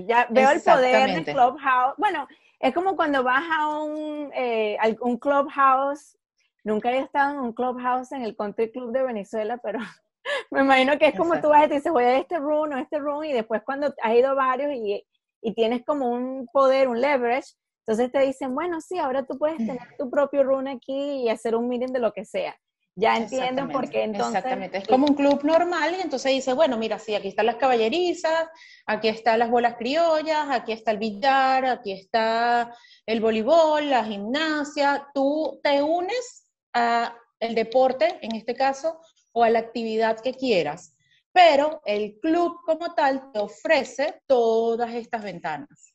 ya 0.07 0.27
veo 0.29 0.51
el 0.51 0.61
poder 0.61 1.15
del 1.15 1.25
Clubhouse. 1.25 1.95
Bueno, 1.97 2.27
es 2.59 2.75
como 2.75 2.95
cuando 2.95 3.23
vas 3.23 3.45
a 3.51 3.67
un, 3.79 4.31
eh, 4.35 4.77
un 5.01 5.17
Clubhouse, 5.17 6.15
nunca 6.63 6.91
he 6.91 6.99
estado 6.99 7.33
en 7.33 7.39
un 7.39 7.53
Clubhouse 7.53 8.11
en 8.11 8.21
el 8.21 8.35
Country 8.35 8.71
Club 8.71 8.91
de 8.91 9.01
Venezuela, 9.01 9.57
pero 9.57 9.79
me 10.51 10.61
imagino 10.61 10.99
que 10.99 11.07
es 11.07 11.17
como 11.17 11.41
tú 11.41 11.49
vas 11.49 11.65
y 11.65 11.69
te 11.69 11.73
dices, 11.73 11.91
voy 11.91 12.03
a 12.03 12.19
este 12.19 12.37
room 12.37 12.71
o 12.73 12.77
este 12.77 12.99
room, 12.99 13.23
y 13.23 13.33
después 13.33 13.63
cuando 13.65 13.91
has 14.03 14.13
ido 14.13 14.35
varios 14.35 14.71
y 14.75 15.03
y 15.41 15.53
tienes 15.53 15.83
como 15.85 16.09
un 16.09 16.47
poder, 16.51 16.87
un 16.87 17.01
leverage, 17.01 17.53
entonces 17.87 18.11
te 18.11 18.19
dicen, 18.19 18.53
bueno, 18.53 18.81
sí, 18.81 18.97
ahora 18.97 19.25
tú 19.25 19.37
puedes 19.37 19.57
tener 19.57 19.95
tu 19.97 20.09
propio 20.09 20.43
run 20.43 20.67
aquí 20.67 21.23
y 21.23 21.29
hacer 21.29 21.55
un 21.55 21.69
meeting 21.69 21.93
de 21.93 21.99
lo 21.99 22.11
que 22.11 22.25
sea. 22.25 22.53
Ya 22.95 23.15
entiendo 23.15 23.69
por 23.69 23.89
qué 23.89 24.03
entonces... 24.03 24.35
Exactamente, 24.35 24.79
es 24.79 24.87
como 24.87 25.05
un 25.05 25.13
club 25.13 25.43
normal 25.43 25.95
y 25.97 26.01
entonces 26.01 26.31
dice, 26.31 26.53
bueno, 26.53 26.77
mira, 26.77 26.99
sí, 26.99 27.13
aquí 27.15 27.27
están 27.27 27.45
las 27.45 27.57
caballerizas, 27.57 28.49
aquí 28.87 29.07
están 29.07 29.39
las 29.39 29.51
bolas 29.51 29.75
criollas, 29.77 30.47
aquí 30.49 30.71
está 30.71 30.91
el 30.91 30.97
billar, 30.97 31.65
aquí 31.65 31.91
está 31.91 32.75
el 33.05 33.21
voleibol, 33.21 33.89
la 33.89 34.03
gimnasia, 34.03 35.07
tú 35.13 35.59
te 35.63 35.81
unes 35.81 36.49
a 36.73 37.15
el 37.39 37.53
deporte, 37.53 38.17
en 38.21 38.35
este 38.35 38.55
caso, 38.55 38.99
o 39.31 39.43
a 39.43 39.49
la 39.49 39.59
actividad 39.59 40.19
que 40.19 40.33
quieras 40.33 40.96
pero 41.37 41.81
el 41.85 42.19
club 42.19 42.61
como 42.65 42.95
tal 42.95 43.31
te 43.31 43.37
ofrece 43.37 44.23
todas 44.25 44.91
estas 44.95 45.21
ventanas. 45.21 45.93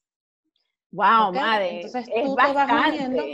Wow, 0.93 1.33
madre. 1.33 1.81
Entonces 1.81 2.07
tú 2.07 2.37
te 2.37 2.53
vas 2.53 2.89
uniendo. 2.89 3.25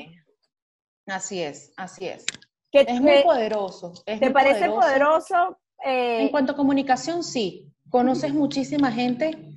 Así 1.07 1.43
es, 1.43 1.71
así 1.77 2.09
es. 2.09 2.25
es 2.73 3.01
muy 3.03 3.23
poderoso. 3.23 3.93
¿Te 4.07 4.31
parece 4.31 4.71
poderoso? 4.71 5.59
Eh, 5.85 6.23
en 6.23 6.29
cuanto 6.31 6.53
a 6.53 6.57
comunicación, 6.57 7.23
sí. 7.23 7.71
Conoces 7.91 8.33
muchísima 8.33 8.91
gente 8.91 9.55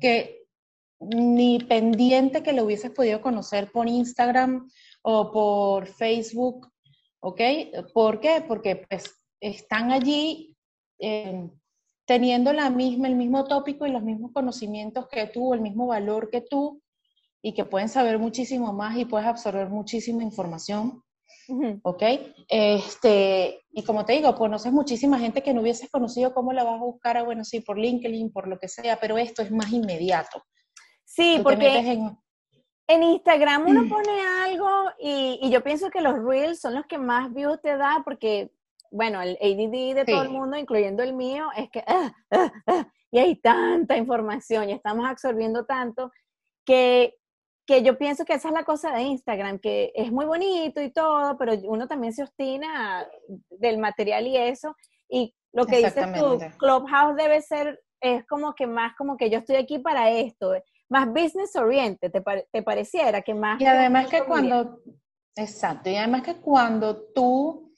que 0.00 0.46
ni 1.00 1.58
pendiente 1.58 2.42
que 2.42 2.54
lo 2.54 2.64
hubieses 2.64 2.92
podido 2.92 3.20
conocer 3.20 3.70
por 3.70 3.88
Instagram 3.88 4.70
o 5.02 5.30
por 5.30 5.86
Facebook, 5.86 6.72
¿ok? 7.20 7.40
¿Por 7.92 8.20
qué? 8.20 8.42
Porque 8.48 8.86
pues 8.88 9.22
están 9.38 9.90
allí 9.90 10.56
eh, 10.98 11.50
teniendo 12.10 12.52
la 12.52 12.70
misma, 12.70 13.06
el 13.06 13.14
mismo 13.14 13.44
tópico 13.44 13.86
y 13.86 13.92
los 13.92 14.02
mismos 14.02 14.32
conocimientos 14.32 15.06
que 15.06 15.28
tú, 15.28 15.54
el 15.54 15.60
mismo 15.60 15.86
valor 15.86 16.28
que 16.28 16.40
tú, 16.40 16.82
y 17.40 17.54
que 17.54 17.64
pueden 17.64 17.88
saber 17.88 18.18
muchísimo 18.18 18.72
más 18.72 18.98
y 18.98 19.04
puedes 19.04 19.28
absorber 19.28 19.68
muchísima 19.68 20.24
información. 20.24 21.04
¿Ok? 21.82 22.02
Este, 22.48 23.60
y 23.70 23.84
como 23.84 24.04
te 24.04 24.14
digo, 24.14 24.34
conoces 24.34 24.72
muchísima 24.72 25.20
gente 25.20 25.44
que 25.44 25.54
no 25.54 25.60
hubieses 25.60 25.88
conocido, 25.88 26.34
¿cómo 26.34 26.52
la 26.52 26.64
vas 26.64 26.80
a 26.80 26.84
buscar? 26.84 27.16
Ah, 27.16 27.22
bueno, 27.22 27.44
sí, 27.44 27.60
por 27.60 27.78
LinkedIn, 27.78 28.32
por 28.32 28.48
lo 28.48 28.58
que 28.58 28.66
sea, 28.66 28.98
pero 28.98 29.16
esto 29.16 29.42
es 29.42 29.52
más 29.52 29.70
inmediato. 29.70 30.42
Sí, 31.04 31.38
porque 31.44 31.78
en... 31.78 32.18
en... 32.88 33.02
Instagram 33.04 33.68
uno 33.68 33.88
pone 33.88 34.20
algo 34.42 34.68
y, 34.98 35.38
y, 35.42 35.50
yo 35.50 35.62
pienso 35.62 35.90
que 35.90 36.00
los 36.00 36.18
reels 36.24 36.60
son 36.60 36.74
los 36.74 36.86
que 36.86 36.98
más 36.98 37.32
views 37.32 37.60
te 37.62 37.76
da 37.76 38.02
porque 38.04 38.50
bueno, 38.90 39.22
el 39.22 39.38
ADD 39.40 39.94
de 39.94 40.04
todo 40.04 40.22
el 40.22 40.30
mundo, 40.30 40.56
incluyendo 40.56 41.02
el 41.02 41.14
mío, 41.14 41.46
es 41.56 41.70
que, 41.70 41.84
ah, 41.86 42.12
ah, 42.30 42.52
ah, 42.66 42.86
y 43.10 43.18
hay 43.18 43.36
tanta 43.36 43.96
información 43.96 44.68
y 44.68 44.72
estamos 44.72 45.08
absorbiendo 45.08 45.64
tanto 45.64 46.10
que, 46.64 47.14
que 47.66 47.82
yo 47.82 47.96
pienso 47.98 48.24
que 48.24 48.34
esa 48.34 48.48
es 48.48 48.54
la 48.54 48.64
cosa 48.64 48.92
de 48.92 49.02
Instagram, 49.02 49.58
que 49.58 49.92
es 49.94 50.10
muy 50.10 50.26
bonito 50.26 50.82
y 50.82 50.90
todo, 50.90 51.36
pero 51.38 51.54
uno 51.64 51.86
también 51.86 52.12
se 52.12 52.22
obstina 52.22 53.06
del 53.50 53.78
material 53.78 54.26
y 54.26 54.36
eso. 54.36 54.76
Y 55.08 55.34
lo 55.52 55.66
que 55.66 55.78
dices 55.78 56.12
tú, 56.14 56.38
Clubhouse 56.58 57.16
debe 57.16 57.40
ser, 57.42 57.80
es 58.00 58.26
como 58.26 58.54
que 58.54 58.66
más 58.66 58.94
como 58.96 59.16
que 59.16 59.30
yo 59.30 59.38
estoy 59.38 59.56
aquí 59.56 59.78
para 59.78 60.10
esto, 60.10 60.52
más 60.88 61.08
business 61.08 61.54
oriented, 61.54 62.10
¿te, 62.10 62.22
te 62.52 62.62
pareciera? 62.62 63.22
Que 63.22 63.34
más... 63.34 63.60
Y 63.60 63.66
además 63.66 64.08
que 64.08 64.24
cuando, 64.24 64.80
exacto, 65.36 65.90
y 65.90 65.96
además 65.96 66.22
que 66.22 66.36
cuando 66.36 67.02
tú 67.12 67.69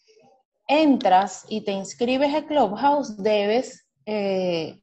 entras 0.81 1.45
y 1.49 1.63
te 1.63 1.73
inscribes 1.73 2.35
a 2.35 2.47
Clubhouse, 2.47 3.17
debes, 3.23 3.87
eh, 4.07 4.81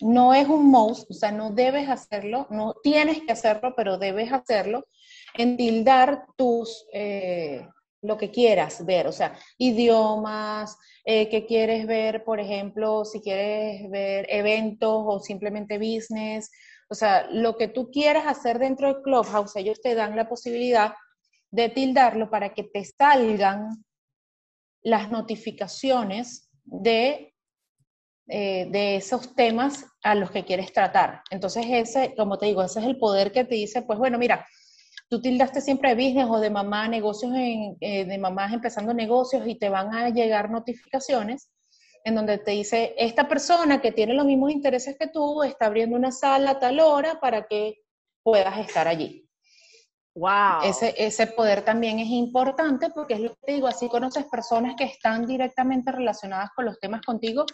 no 0.00 0.34
es 0.34 0.48
un 0.48 0.70
mouse, 0.70 1.06
o 1.08 1.14
sea, 1.14 1.32
no 1.32 1.50
debes 1.50 1.88
hacerlo, 1.88 2.46
no 2.50 2.74
tienes 2.82 3.20
que 3.22 3.32
hacerlo, 3.32 3.74
pero 3.76 3.98
debes 3.98 4.32
hacerlo, 4.32 4.86
en 5.36 5.56
tildar 5.56 6.26
tus, 6.36 6.86
eh, 6.92 7.66
lo 8.02 8.18
que 8.18 8.30
quieras 8.30 8.84
ver, 8.84 9.06
o 9.06 9.12
sea, 9.12 9.36
idiomas, 9.58 10.76
eh, 11.04 11.28
que 11.28 11.46
quieres 11.46 11.86
ver, 11.86 12.24
por 12.24 12.40
ejemplo, 12.40 13.04
si 13.04 13.20
quieres 13.20 13.90
ver 13.90 14.26
eventos 14.28 15.02
o 15.06 15.20
simplemente 15.20 15.78
business, 15.78 16.50
o 16.88 16.94
sea, 16.94 17.26
lo 17.30 17.56
que 17.56 17.68
tú 17.68 17.90
quieras 17.90 18.26
hacer 18.26 18.58
dentro 18.58 18.88
de 18.88 19.02
Clubhouse, 19.02 19.56
ellos 19.56 19.80
te 19.80 19.94
dan 19.94 20.14
la 20.14 20.28
posibilidad 20.28 20.94
de 21.50 21.68
tildarlo 21.68 22.30
para 22.30 22.54
que 22.54 22.64
te 22.64 22.84
salgan 22.84 23.84
las 24.82 25.10
notificaciones 25.10 26.50
de, 26.64 27.34
eh, 28.28 28.66
de 28.70 28.96
esos 28.96 29.34
temas 29.34 29.86
a 30.02 30.14
los 30.14 30.30
que 30.30 30.44
quieres 30.44 30.72
tratar. 30.72 31.22
Entonces, 31.30 31.66
ese, 31.68 32.14
como 32.16 32.38
te 32.38 32.46
digo, 32.46 32.62
ese 32.62 32.80
es 32.80 32.86
el 32.86 32.98
poder 32.98 33.32
que 33.32 33.44
te 33.44 33.54
dice, 33.54 33.82
pues 33.82 33.98
bueno, 33.98 34.18
mira, 34.18 34.46
tú 35.08 35.20
tildaste 35.20 35.60
siempre 35.60 35.94
de 35.94 36.02
business 36.02 36.26
o 36.28 36.40
de 36.40 36.50
mamá, 36.50 36.88
negocios, 36.88 37.32
eh, 37.36 38.04
de 38.04 38.18
mamás 38.18 38.52
empezando 38.52 38.94
negocios 38.94 39.46
y 39.46 39.56
te 39.56 39.68
van 39.68 39.94
a 39.94 40.08
llegar 40.08 40.50
notificaciones 40.50 41.50
en 42.04 42.14
donde 42.14 42.38
te 42.38 42.52
dice, 42.52 42.94
esta 42.98 43.28
persona 43.28 43.80
que 43.80 43.92
tiene 43.92 44.14
los 44.14 44.26
mismos 44.26 44.50
intereses 44.50 44.96
que 44.98 45.06
tú 45.06 45.42
está 45.42 45.66
abriendo 45.66 45.96
una 45.96 46.10
sala 46.10 46.52
a 46.52 46.58
tal 46.58 46.80
hora 46.80 47.20
para 47.20 47.46
que 47.46 47.82
puedas 48.22 48.58
estar 48.58 48.88
allí. 48.88 49.21
Wow. 50.14 50.62
Ese, 50.64 50.94
ese 50.98 51.26
poder 51.26 51.64
también 51.64 51.98
es 51.98 52.08
importante 52.08 52.90
porque 52.90 53.14
es 53.14 53.20
lo 53.20 53.30
que 53.30 53.40
te 53.46 53.52
digo, 53.52 53.66
así 53.66 53.88
conoces 53.88 54.26
personas 54.26 54.74
que 54.76 54.84
están 54.84 55.26
directamente 55.26 55.90
relacionadas 55.90 56.50
con 56.54 56.66
los 56.66 56.78
temas 56.78 57.00
contigo 57.02 57.46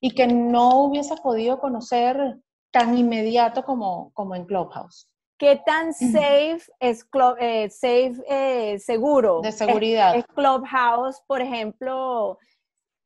y 0.00 0.10
que 0.14 0.26
no 0.26 0.82
hubieses 0.84 1.20
podido 1.20 1.60
conocer 1.60 2.38
tan 2.72 2.98
inmediato 2.98 3.62
como, 3.62 4.10
como 4.14 4.34
en 4.34 4.44
Clubhouse. 4.44 5.08
¿Qué 5.38 5.60
tan 5.64 5.92
safe 5.92 6.62
es 6.80 7.06
eh, 7.40 7.68
safe, 7.70 8.14
eh, 8.28 8.78
seguro? 8.78 9.40
De 9.40 9.52
seguridad. 9.52 10.14
Es, 10.16 10.24
Clubhouse, 10.26 11.20
por 11.26 11.40
ejemplo, 11.40 12.38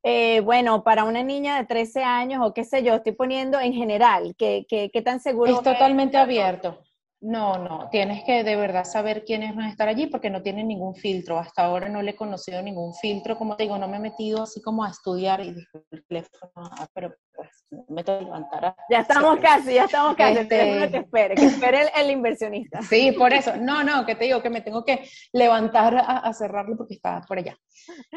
eh, 0.03 0.41
bueno, 0.41 0.85
para 0.85 1.05
una 1.05 1.23
niña 1.23 1.57
de 1.59 1.65
13 1.65 2.03
años 2.03 2.41
o 2.45 2.53
qué 2.53 2.65
sé 2.65 2.83
yo, 2.83 2.95
estoy 2.95 3.13
poniendo 3.13 3.59
en 3.59 3.73
general, 3.73 4.35
¿qué, 4.39 4.67
qué, 4.69 4.91
qué 4.93 5.03
tan 5.03 5.21
seguro 5.21 5.51
es? 5.51 5.63
totalmente 5.63 6.17
abierto. 6.17 6.79
No, 7.21 7.57
no, 7.57 7.89
tienes 7.91 8.25
que 8.25 8.45
de 8.45 8.57
verdad 8.57 8.85
saber 8.85 9.25
quiénes 9.25 9.57
van 9.57 9.67
a 9.67 9.71
estar 9.71 9.89
allí 9.89 10.07
porque 10.07 10.29
no 10.29 10.43
tienen 10.43 10.69
ningún 10.69 10.95
filtro. 10.95 11.39
Hasta 11.39 11.65
ahora 11.65 11.89
no 11.89 12.03
le 12.03 12.11
he 12.11 12.17
conocido 12.17 12.63
ningún 12.63 12.95
filtro. 12.95 13.39
Como 13.39 13.57
te 13.57 13.63
digo, 13.63 13.79
no 13.79 13.89
me 13.89 13.97
he 13.97 14.01
metido 14.01 14.43
así 14.43 14.61
como 14.61 14.85
a 14.85 14.91
estudiar 14.91 15.41
y 15.41 15.49
el 15.91 16.05
teléfono, 16.07 16.51
ah, 16.57 16.87
pero 16.93 17.15
pues 17.35 17.51
me 17.89 18.05
tengo 18.05 18.19
que 18.19 18.25
levantar. 18.27 18.77
ya 18.91 19.01
estamos 19.01 19.39
casi, 19.41 19.75
ya 19.75 19.85
estamos 19.85 20.15
casi. 20.17 20.39
Este... 20.41 20.91
Que 20.91 20.97
espere, 20.99 21.35
que 21.35 21.47
espere 21.47 21.91
el, 21.97 22.11
inversionista. 22.11 22.83
Sí, 22.83 23.13
por 23.13 23.33
eso. 23.33 23.57
No, 23.57 23.83
no, 23.83 24.05
que 24.05 24.15
te 24.15 24.27
digo 24.27 24.43
que 24.43 24.51
me 24.51 24.61
tengo 24.61 24.85
que 24.85 25.09
levantar 25.33 25.97
a, 25.97 26.33
cerrarlo 26.35 26.77
porque 26.77 26.95
está 26.95 27.23
por 27.27 27.39
allá, 27.39 27.57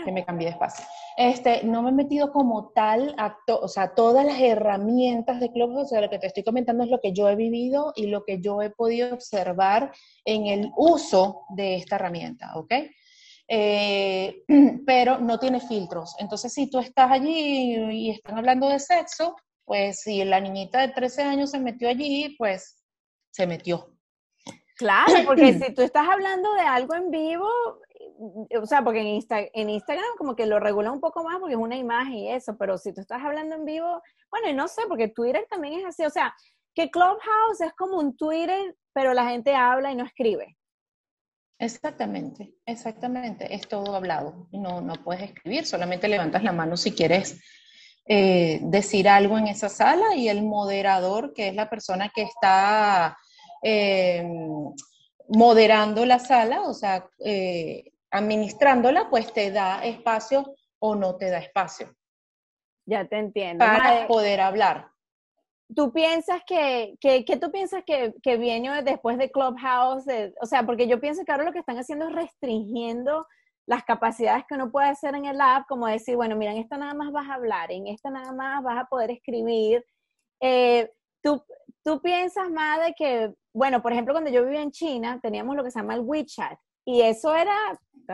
que 0.06 0.12
me 0.12 0.26
cambié 0.26 0.48
de 0.48 0.54
espacio. 0.54 0.86
Este, 1.17 1.63
no 1.63 1.82
me 1.82 1.89
he 1.89 1.93
metido 1.93 2.32
como 2.32 2.69
tal, 2.69 3.15
a 3.17 3.38
o 3.48 3.67
sea, 3.67 3.93
todas 3.93 4.26
las 4.26 4.39
herramientas 4.39 5.39
de 5.39 5.52
Clubhouse, 5.52 5.86
o 5.86 5.89
sea, 5.89 6.02
lo 6.02 6.10
que 6.10 6.19
te 6.19 6.28
estoy 6.28 6.43
comentando 6.43 6.84
es 6.84 6.89
lo 6.89 7.00
que 7.00 7.13
yo 7.13 7.30
he 7.30 7.36
vivido 7.36 7.93
y 7.95 8.08
lo 8.08 8.24
que 8.24 8.39
yo 8.41 8.62
he 8.62 8.69
podido 8.69 9.13
observar 9.13 9.91
en 10.26 10.48
el 10.48 10.72
uso 10.78 11.43
de 11.50 11.76
esta 11.76 11.95
herramienta, 11.95 12.52
¿ok? 12.56 12.74
Eh, 13.48 14.43
pero 14.86 15.19
no 15.19 15.39
tiene 15.39 15.60
filtros. 15.60 16.15
Entonces, 16.19 16.54
si 16.54 16.69
tú 16.69 16.80
estás 16.80 17.12
allí 17.12 17.76
y 17.91 18.12
están 18.12 18.38
hablando 18.38 18.69
de 18.69 18.80
sexo, 18.80 19.36
pues 19.65 20.02
si 20.02 20.24
la 20.24 20.39
niñita 20.39 20.82
de 20.82 20.89
13 20.89 21.24
años 21.24 21.52
se 21.52 21.60
metió 21.60 21.89
allí, 21.89 22.36
pues 22.38 22.84
se 23.32 23.45
metió. 23.45 23.93
Claro, 24.78 25.13
porque 25.26 25.54
si 25.60 25.74
tú 25.74 25.82
estás 25.82 26.08
hablando 26.08 26.54
de 26.54 26.62
algo 26.62 26.95
en 26.95 27.12
vivo, 27.12 27.50
o 28.62 28.65
sea, 28.65 28.84
porque 28.84 28.99
en, 28.99 29.21
en 29.29 29.69
Instagram 29.69 30.10
como 30.17 30.36
que 30.36 30.45
lo 30.45 30.60
regula 30.60 30.91
un 30.91 30.99
poco 30.99 31.23
más 31.23 31.39
porque 31.39 31.53
es 31.53 31.60
una 31.60 31.77
imagen 31.77 32.13
y 32.13 32.32
eso, 32.32 32.58
pero 32.58 32.77
si 32.77 32.93
tú 32.93 33.01
estás 33.01 33.23
hablando 33.23 33.55
en 33.55 33.65
vivo, 33.65 34.01
bueno, 34.29 34.49
y 34.49 34.53
no 34.53 34.67
sé, 34.67 34.82
porque 34.88 35.08
Twitter 35.08 35.45
también 35.49 35.79
es 35.79 35.86
así, 35.86 36.03
o 36.03 36.10
sea, 36.10 36.34
que 36.73 36.89
Clubhouse 36.91 37.62
es 37.62 37.73
como 37.73 37.97
un 37.97 38.15
Twitter, 38.15 38.75
pero 38.93 39.13
la 39.13 39.29
gente 39.29 39.55
habla 39.55 39.91
y 39.91 39.95
no 39.95 40.05
escribe. 40.05 40.58
Exactamente, 41.58 42.53
exactamente, 42.65 43.53
es 43.53 43.67
todo 43.67 43.95
hablado. 43.95 44.47
No, 44.51 44.79
no 44.79 44.93
puedes 45.03 45.23
escribir, 45.23 45.65
solamente 45.65 46.08
levantas 46.08 46.43
la 46.43 46.53
mano 46.53 46.77
si 46.77 46.93
quieres 46.93 47.41
eh, 48.05 48.60
decir 48.63 49.10
algo 49.10 49.38
en 49.38 49.47
esa 49.47 49.67
sala 49.67 50.15
y 50.15 50.29
el 50.29 50.41
moderador, 50.41 51.34
que 51.34 51.49
es 51.49 51.55
la 51.55 51.69
persona 51.69 52.12
que 52.15 52.23
está 52.23 53.17
eh, 53.62 54.25
moderando 55.27 56.05
la 56.05 56.19
sala, 56.19 56.62
o 56.62 56.73
sea, 56.73 57.08
eh, 57.23 57.84
administrándola, 58.12 59.10
pues 59.10 59.32
te 59.34 59.52
da 59.52 59.84
espacio 59.84 60.56
o 60.80 60.95
no 60.95 61.17
te 61.17 61.30
da 61.30 61.39
espacio. 61.39 61.93
Ya 62.86 63.06
te 63.06 63.17
entiendo. 63.17 63.63
Para 63.63 64.08
poder 64.08 64.41
hablar. 64.41 64.89
¿Tú 65.76 65.93
piensas 65.93 66.41
que, 66.48 66.95
que, 67.00 67.24
tú 67.39 67.52
piensas 67.52 67.84
que, 67.86 68.15
que, 68.24 68.38
viene 68.38 68.82
después 68.82 69.19
de 69.19 69.30
Clubhouse? 69.30 70.06
o 70.41 70.45
sea, 70.48 70.63
porque 70.63 70.88
yo 70.88 71.00
pienso 71.00 71.24
que 71.24 71.32
ahora 71.32 71.43
lo 71.43 71.52
que 71.52 71.60
están 71.60 71.78
haciendo 71.78 72.08
es 72.08 72.15
restringiendo 72.15 73.28
las 73.67 73.84
capacidades 73.84 74.45
que 74.48 74.56
uno 74.56 74.72
puede 74.72 74.88
hacer 74.88 75.13
en 75.13 75.26
el 75.26 75.39
app, 75.39 75.67
como 75.67 75.86
decir, 75.86 76.15
bueno, 76.15 76.36
mira, 76.36 76.52
en 76.52 76.58
esta 76.58 76.76
nada 76.76 76.95
más 76.95 77.12
vas 77.12 77.30
a 77.30 77.36
hablar, 77.36 77.72
en 77.72 77.86
esta 77.86 78.10
nada 78.10 78.32
más 78.34 78.63
vas 78.63 78.80
a 78.80 78.86
poder 78.86 79.12
escribir. 79.12 79.86
Eh, 80.41 80.91
¿tú, 81.22 81.43
¿Tú 81.84 82.02
piensas 82.02 82.50
más 82.50 82.80
de 82.84 82.95
que, 82.95 83.32
bueno, 83.54 83.84
por 83.84 83.91
ejemplo, 83.91 84.15
cuando 84.15 84.32
yo 84.32 84.43
vivía 84.43 84.63
en 84.63 84.72
China, 84.72 85.19
teníamos 85.22 85.56
lo 85.56 85.63
que 85.63 85.69
se 85.69 85.78
llama 85.78 85.93
el 85.93 86.02
WeChat, 86.02 86.58
y 86.86 87.02
eso 87.02 87.36
era, 87.36 87.56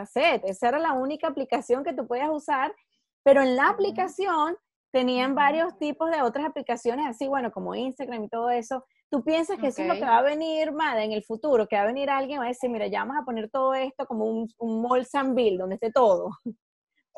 sé, 0.06 0.40
esa 0.44 0.68
era 0.68 0.78
la 0.78 0.92
única 0.92 1.28
aplicación 1.28 1.84
que 1.84 1.92
tú 1.92 2.06
podías 2.06 2.30
usar, 2.30 2.74
pero 3.22 3.42
en 3.42 3.56
la 3.56 3.68
aplicación 3.68 4.56
tenían 4.92 5.34
varios 5.34 5.78
tipos 5.78 6.10
de 6.10 6.22
otras 6.22 6.46
aplicaciones, 6.46 7.06
así, 7.06 7.26
bueno, 7.28 7.50
como 7.52 7.74
Instagram 7.74 8.24
y 8.24 8.28
todo 8.28 8.50
eso. 8.50 8.84
¿Tú 9.10 9.22
piensas 9.22 9.58
que 9.58 9.68
eso 9.68 9.82
es 9.82 9.88
lo 9.88 9.94
que 9.94 10.00
va 10.00 10.18
a 10.18 10.22
venir, 10.22 10.72
Mada, 10.72 11.04
en 11.04 11.12
el 11.12 11.22
futuro? 11.22 11.68
Que 11.68 11.76
va 11.76 11.82
a 11.82 11.86
venir 11.86 12.10
alguien 12.10 12.36
y 12.36 12.38
va 12.38 12.44
a 12.46 12.48
decir, 12.48 12.70
mira, 12.70 12.86
ya 12.86 13.00
vamos 13.00 13.16
a 13.20 13.24
poner 13.24 13.50
todo 13.50 13.74
esto 13.74 14.06
como 14.06 14.24
un, 14.24 14.48
un 14.58 14.82
mall 14.82 15.06
Bill, 15.34 15.58
donde 15.58 15.74
esté 15.74 15.92
todo. 15.92 16.30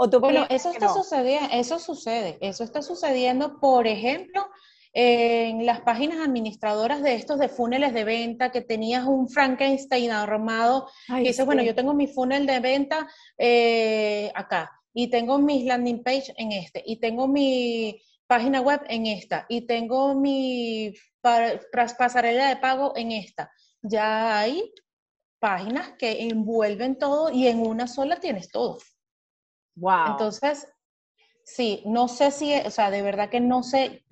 ¿O 0.00 0.08
tú 0.08 0.20
bueno, 0.20 0.46
eso 0.48 0.70
está 0.70 0.88
sucediendo, 0.88 1.48
eso 1.52 1.80
sucede, 1.80 2.38
eso 2.40 2.62
está 2.62 2.82
sucediendo, 2.82 3.58
por 3.58 3.88
ejemplo, 3.88 4.48
en 4.92 5.66
las 5.66 5.80
páginas 5.80 6.18
administradoras 6.20 7.02
de 7.02 7.14
estos 7.14 7.38
de 7.38 7.48
funnels 7.48 7.92
de 7.92 8.04
venta, 8.04 8.50
que 8.50 8.62
tenías 8.62 9.04
un 9.04 9.28
Frankenstein 9.28 10.10
armado, 10.10 10.88
y 11.08 11.28
dices, 11.28 11.44
bueno, 11.44 11.62
yo 11.62 11.74
tengo 11.74 11.94
mi 11.94 12.06
funnel 12.06 12.46
de 12.46 12.60
venta 12.60 13.08
eh, 13.36 14.32
acá, 14.34 14.70
y 14.92 15.10
tengo 15.10 15.38
mis 15.38 15.64
landing 15.64 16.02
page 16.02 16.32
en 16.36 16.52
este, 16.52 16.82
y 16.84 16.96
tengo 16.96 17.28
mi 17.28 18.00
página 18.26 18.60
web 18.60 18.82
en 18.88 19.06
esta, 19.06 19.46
y 19.48 19.66
tengo 19.66 20.14
mi 20.14 20.92
pasarela 21.98 22.48
de 22.48 22.56
pago 22.56 22.92
en 22.96 23.12
esta. 23.12 23.50
Ya 23.82 24.38
hay 24.38 24.72
páginas 25.38 25.92
que 25.98 26.24
envuelven 26.24 26.98
todo 26.98 27.30
y 27.30 27.46
en 27.46 27.60
una 27.60 27.86
sola 27.86 28.18
tienes 28.18 28.50
todo. 28.50 28.78
Wow. 29.76 30.12
Entonces, 30.12 30.66
sí, 31.44 31.82
no 31.86 32.08
sé 32.08 32.30
si, 32.30 32.54
o 32.54 32.70
sea, 32.70 32.90
de 32.90 33.02
verdad 33.02 33.30
que 33.30 33.40
no 33.40 33.62
sé, 33.62 34.04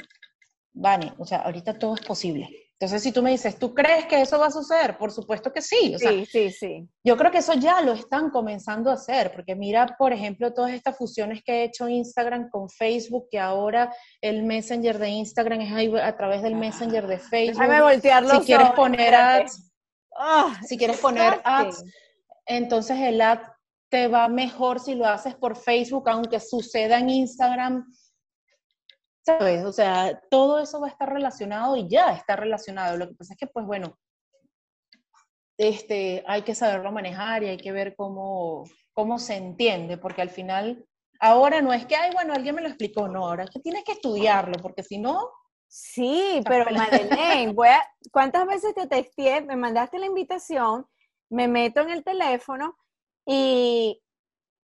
Vale, 0.78 1.14
o 1.16 1.24
sea, 1.24 1.38
ahorita 1.38 1.78
todo 1.78 1.94
es 1.94 2.02
posible. 2.02 2.50
Entonces, 2.78 3.02
si 3.02 3.10
tú 3.10 3.22
me 3.22 3.30
dices, 3.30 3.58
¿tú 3.58 3.72
crees 3.72 4.04
que 4.04 4.20
eso 4.20 4.38
va 4.38 4.48
a 4.48 4.50
suceder? 4.50 4.98
Por 4.98 5.10
supuesto 5.10 5.50
que 5.50 5.62
sí. 5.62 5.96
sí, 5.98 6.26
sí, 6.26 6.50
sí. 6.50 6.86
Yo 7.02 7.16
creo 7.16 7.30
que 7.30 7.38
eso 7.38 7.54
ya 7.54 7.80
lo 7.80 7.92
están 7.92 8.28
comenzando 8.28 8.90
a 8.90 8.94
hacer, 8.94 9.32
porque 9.32 9.56
mira, 9.56 9.96
por 9.98 10.12
ejemplo, 10.12 10.52
todas 10.52 10.72
estas 10.72 10.94
fusiones 10.98 11.42
que 11.42 11.52
ha 11.52 11.62
hecho 11.62 11.88
Instagram 11.88 12.50
con 12.50 12.68
Facebook, 12.68 13.28
que 13.30 13.38
ahora 13.38 13.90
el 14.20 14.42
Messenger 14.42 14.98
de 14.98 15.08
Instagram 15.08 15.62
es 15.62 16.02
a 16.02 16.16
través 16.18 16.42
del 16.42 16.54
Messenger 16.54 17.06
de 17.06 17.18
Facebook. 17.18 17.58
Déjame 17.58 17.80
voltearlo. 17.80 18.40
Si 18.40 18.44
quieres 18.44 18.70
poner 18.72 19.14
ads, 19.14 19.72
ah, 20.14 20.60
si 20.68 20.76
quieres 20.76 20.98
poner 20.98 21.40
ads, 21.42 21.82
entonces 22.44 22.98
el 23.00 23.22
ad 23.22 23.38
te 23.88 24.08
va 24.08 24.28
mejor 24.28 24.80
si 24.80 24.94
lo 24.94 25.06
haces 25.06 25.34
por 25.34 25.56
Facebook, 25.56 26.10
aunque 26.10 26.40
suceda 26.40 26.98
en 26.98 27.08
Instagram 27.08 27.86
¿sabes? 29.26 29.64
O 29.64 29.72
sea, 29.72 30.20
todo 30.30 30.60
eso 30.60 30.80
va 30.80 30.86
a 30.86 30.90
estar 30.90 31.12
relacionado 31.12 31.76
y 31.76 31.88
ya 31.88 32.12
está 32.12 32.36
relacionado. 32.36 32.96
Lo 32.96 33.08
que 33.08 33.14
pasa 33.14 33.34
es 33.34 33.38
que, 33.38 33.48
pues 33.48 33.66
bueno, 33.66 33.98
este, 35.58 36.22
hay 36.28 36.42
que 36.42 36.54
saberlo 36.54 36.92
manejar 36.92 37.42
y 37.42 37.48
hay 37.48 37.56
que 37.56 37.72
ver 37.72 37.96
cómo, 37.96 38.64
cómo 38.92 39.18
se 39.18 39.34
entiende, 39.34 39.98
porque 39.98 40.22
al 40.22 40.30
final, 40.30 40.86
ahora 41.18 41.60
no 41.60 41.72
es 41.72 41.86
que, 41.86 41.96
ay, 41.96 42.12
bueno, 42.12 42.34
alguien 42.34 42.54
me 42.54 42.62
lo 42.62 42.68
explicó, 42.68 43.08
no, 43.08 43.26
ahora 43.26 43.44
es 43.44 43.50
que 43.50 43.60
tienes 43.60 43.82
que 43.82 43.92
estudiarlo, 43.92 44.54
porque 44.62 44.84
si 44.84 44.98
no... 44.98 45.28
Sí, 45.68 46.40
pero 46.46 46.70
Madeleine, 46.70 47.52
voy 47.52 47.68
a, 47.68 47.84
¿cuántas 48.12 48.46
veces 48.46 48.74
te 48.74 48.86
texté, 48.86 49.40
me 49.40 49.56
mandaste 49.56 49.98
la 49.98 50.06
invitación, 50.06 50.86
me 51.28 51.48
meto 51.48 51.80
en 51.80 51.90
el 51.90 52.04
teléfono 52.04 52.78
y 53.26 54.00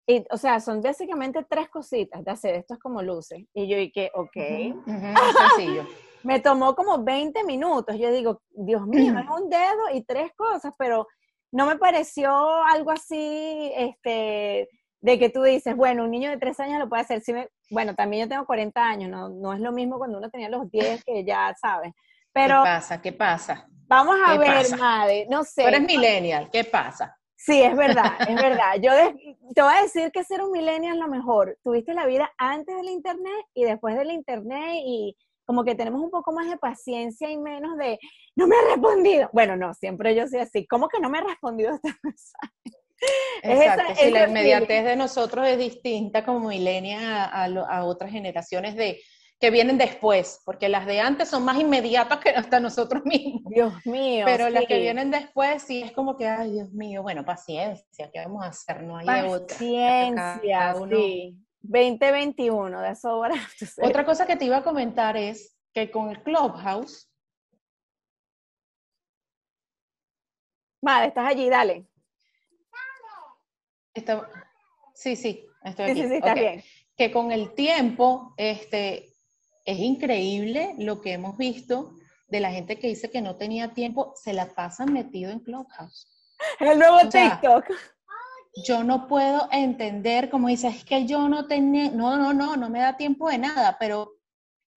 y, 0.06 0.24
o 0.30 0.36
sea, 0.36 0.60
son 0.60 0.80
básicamente 0.80 1.44
tres 1.48 1.68
cositas 1.68 2.24
de 2.24 2.30
hacer, 2.30 2.54
esto 2.56 2.74
es 2.74 2.80
como 2.80 3.02
luces. 3.02 3.44
Y 3.54 3.68
yo 3.68 3.76
dije, 3.76 4.10
ok. 4.14 4.36
sencillo. 5.56 5.86
Me 6.24 6.40
tomó 6.40 6.74
como 6.74 7.02
20 7.02 7.44
minutos. 7.44 7.96
Yo 7.98 8.10
digo, 8.10 8.42
Dios 8.50 8.86
mío, 8.86 9.14
es 9.18 9.30
un 9.30 9.48
dedo 9.48 9.90
y 9.94 10.02
tres 10.04 10.32
cosas, 10.36 10.74
pero 10.78 11.06
no 11.52 11.66
me 11.66 11.76
pareció 11.76 12.32
algo 12.64 12.90
así, 12.90 13.72
este, 13.76 14.68
de 15.00 15.18
que 15.18 15.28
tú 15.28 15.42
dices, 15.42 15.76
bueno, 15.76 16.04
un 16.04 16.10
niño 16.10 16.30
de 16.30 16.38
tres 16.38 16.58
años 16.60 16.78
lo 16.78 16.88
puede 16.88 17.02
hacer. 17.02 17.20
Sí 17.22 17.32
bueno, 17.70 17.94
también 17.94 18.24
yo 18.24 18.28
tengo 18.28 18.44
40 18.44 18.84
años, 18.84 19.10
no, 19.10 19.28
no 19.30 19.54
es 19.54 19.60
lo 19.60 19.72
mismo 19.72 19.98
cuando 19.98 20.18
uno 20.18 20.30
tenía 20.30 20.48
los 20.48 20.70
10 20.70 21.04
que 21.06 21.24
ya 21.24 21.54
sabes. 21.60 21.92
Pero, 22.32 22.62
¿Qué 22.62 22.68
pasa? 22.68 23.02
¿Qué 23.02 23.12
pasa? 23.12 23.68
Vamos 23.86 24.16
a 24.24 24.38
ver, 24.38 24.78
madre, 24.78 25.26
no 25.30 25.44
sé. 25.44 25.62
Tú 25.62 25.68
eres 25.68 25.82
millennial, 25.82 26.48
¿qué 26.50 26.64
pasa? 26.64 27.18
Sí, 27.44 27.60
es 27.60 27.76
verdad, 27.76 28.12
es 28.28 28.36
verdad. 28.36 28.74
Yo 28.80 28.92
te 29.52 29.62
voy 29.62 29.74
a 29.74 29.82
decir 29.82 30.12
que 30.12 30.22
ser 30.22 30.42
un 30.42 30.52
millennial 30.52 30.94
es 30.94 31.00
lo 31.00 31.08
mejor. 31.08 31.58
Tuviste 31.64 31.92
la 31.92 32.06
vida 32.06 32.30
antes 32.38 32.76
del 32.76 32.88
internet 32.88 33.46
y 33.52 33.64
después 33.64 33.96
del 33.96 34.12
internet 34.12 34.74
y 34.86 35.16
como 35.44 35.64
que 35.64 35.74
tenemos 35.74 36.00
un 36.00 36.10
poco 36.10 36.32
más 36.32 36.48
de 36.48 36.56
paciencia 36.56 37.28
y 37.30 37.36
menos 37.36 37.76
de, 37.78 37.98
no 38.36 38.46
me 38.46 38.54
ha 38.54 38.74
respondido. 38.74 39.28
Bueno, 39.32 39.56
no, 39.56 39.74
siempre 39.74 40.14
yo 40.14 40.28
soy 40.28 40.38
así. 40.38 40.68
¿Cómo 40.68 40.88
que 40.88 41.00
no 41.00 41.10
me 41.10 41.18
ha 41.18 41.22
respondido 41.22 41.74
este 41.74 41.88
mensaje? 42.04 42.52
Exacto, 43.42 43.94
si 43.96 44.10
la 44.12 44.28
inmediatez 44.28 44.84
de 44.84 44.94
nosotros 44.94 45.44
es 45.48 45.58
distinta 45.58 46.24
como 46.24 46.48
millennial 46.48 47.58
a 47.68 47.84
otras 47.84 48.12
generaciones 48.12 48.76
de 48.76 49.00
que 49.42 49.50
vienen 49.50 49.76
después, 49.76 50.40
porque 50.44 50.68
las 50.68 50.86
de 50.86 51.00
antes 51.00 51.28
son 51.28 51.44
más 51.44 51.58
inmediatas 51.58 52.20
que 52.20 52.30
hasta 52.30 52.60
nosotros 52.60 53.04
mismos. 53.04 53.42
Dios 53.46 53.74
mío. 53.84 54.24
Pero 54.24 54.48
las 54.48 54.66
que 54.66 54.78
vienen 54.78 55.10
después 55.10 55.64
sí 55.64 55.82
es 55.82 55.90
como 55.90 56.16
que, 56.16 56.28
ay, 56.28 56.52
Dios 56.52 56.70
mío, 56.70 57.02
bueno, 57.02 57.24
paciencia, 57.24 58.08
¿qué 58.12 58.20
vamos 58.20 58.44
a 58.44 58.50
hacer? 58.50 58.84
No 58.84 58.98
hay 58.98 59.04
paciencia, 59.04 60.76
sí. 60.88 61.36
2021, 61.60 62.82
de 62.82 62.94
sobra. 62.94 63.34
Otra 63.82 64.04
cosa 64.04 64.26
que 64.26 64.36
te 64.36 64.44
iba 64.44 64.58
a 64.58 64.62
comentar 64.62 65.16
es 65.16 65.58
que 65.74 65.90
con 65.90 66.10
el 66.10 66.22
Clubhouse. 66.22 67.10
Vale, 70.80 71.08
estás 71.08 71.26
allí, 71.26 71.50
dale. 71.50 71.88
sí, 74.94 75.16
sí, 75.16 75.44
estoy 75.64 75.90
aquí. 75.90 76.00
Sí, 76.00 76.08
sí, 76.08 76.14
está 76.14 76.34
bien. 76.34 76.62
Que 76.96 77.10
con 77.10 77.32
el 77.32 77.54
tiempo, 77.54 78.34
este, 78.36 79.11
es 79.64 79.78
increíble 79.78 80.74
lo 80.78 81.00
que 81.00 81.12
hemos 81.12 81.36
visto 81.36 81.94
de 82.28 82.40
la 82.40 82.50
gente 82.50 82.78
que 82.78 82.88
dice 82.88 83.10
que 83.10 83.20
no 83.20 83.36
tenía 83.36 83.74
tiempo, 83.74 84.14
se 84.16 84.32
la 84.32 84.46
pasan 84.46 84.92
metido 84.92 85.30
en 85.30 85.40
Clubhouse. 85.40 86.08
El 86.58 86.78
nuevo 86.78 87.00
TikTok. 87.08 87.66
Yo 88.66 88.84
no 88.84 89.06
puedo 89.06 89.48
entender, 89.50 90.28
como 90.28 90.48
dices, 90.48 90.76
es 90.76 90.84
que 90.84 91.06
yo 91.06 91.28
no 91.28 91.46
tenía, 91.46 91.90
no, 91.90 92.16
no, 92.16 92.34
no, 92.34 92.56
no 92.56 92.68
me 92.68 92.80
da 92.80 92.96
tiempo 92.96 93.28
de 93.28 93.38
nada, 93.38 93.76
pero 93.78 94.12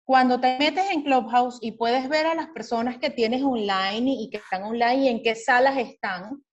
cuando 0.05 0.39
te 0.39 0.57
metes 0.59 0.91
en 0.91 1.01
Clubhouse 1.01 1.57
y 1.61 1.71
puedes 1.71 2.07
ver 2.07 2.25
a 2.25 2.35
las 2.35 2.47
personas 2.49 2.97
que 2.97 3.09
tienes 3.09 3.41
online 3.43 4.11
y 4.11 4.29
que 4.29 4.37
están 4.37 4.63
online 4.63 4.95
y 5.03 5.07
en 5.09 5.23
qué 5.23 5.35
salas 5.35 5.77
están, 5.77 6.43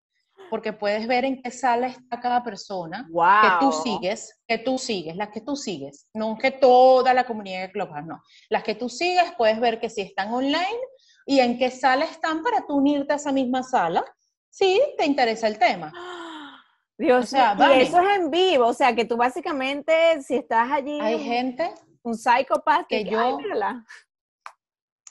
porque 0.52 0.74
puedes 0.74 1.06
ver 1.06 1.24
en 1.24 1.40
qué 1.40 1.50
sala 1.50 1.86
está 1.86 2.20
cada 2.20 2.44
persona 2.44 3.08
que 3.08 3.48
tú 3.58 3.72
sigues, 3.72 4.38
que 4.46 4.58
tú 4.58 4.76
sigues, 4.76 5.16
las 5.16 5.30
que 5.30 5.40
tú 5.40 5.56
sigues, 5.56 6.10
no 6.12 6.36
que 6.36 6.50
toda 6.50 7.14
la 7.14 7.24
comunidad 7.24 7.62
de 7.62 7.72
Clubhouse, 7.72 8.04
no. 8.04 8.22
Las 8.50 8.62
que 8.62 8.74
tú 8.74 8.90
sigues 8.90 9.32
puedes 9.38 9.58
ver 9.58 9.80
que 9.80 9.88
si 9.88 10.02
están 10.02 10.30
online 10.30 10.78
y 11.24 11.40
en 11.40 11.56
qué 11.56 11.70
sala 11.70 12.04
están 12.04 12.42
para 12.42 12.66
tú 12.66 12.74
unirte 12.74 13.14
a 13.14 13.16
esa 13.16 13.32
misma 13.32 13.62
sala, 13.62 14.04
si 14.50 14.78
te 14.98 15.06
interesa 15.06 15.48
el 15.48 15.58
tema. 15.58 15.90
Dios, 16.98 17.32
y 17.32 17.80
eso 17.80 18.00
es 18.02 18.18
en 18.18 18.30
vivo, 18.30 18.66
o 18.66 18.74
sea 18.74 18.94
que 18.94 19.06
tú 19.06 19.16
básicamente, 19.16 20.20
si 20.20 20.36
estás 20.36 20.70
allí... 20.70 21.00
Hay 21.00 21.18
gente... 21.18 21.72
Un 22.02 22.14
psicópata 22.14 22.84
que, 22.86 23.04
yo... 23.04 23.38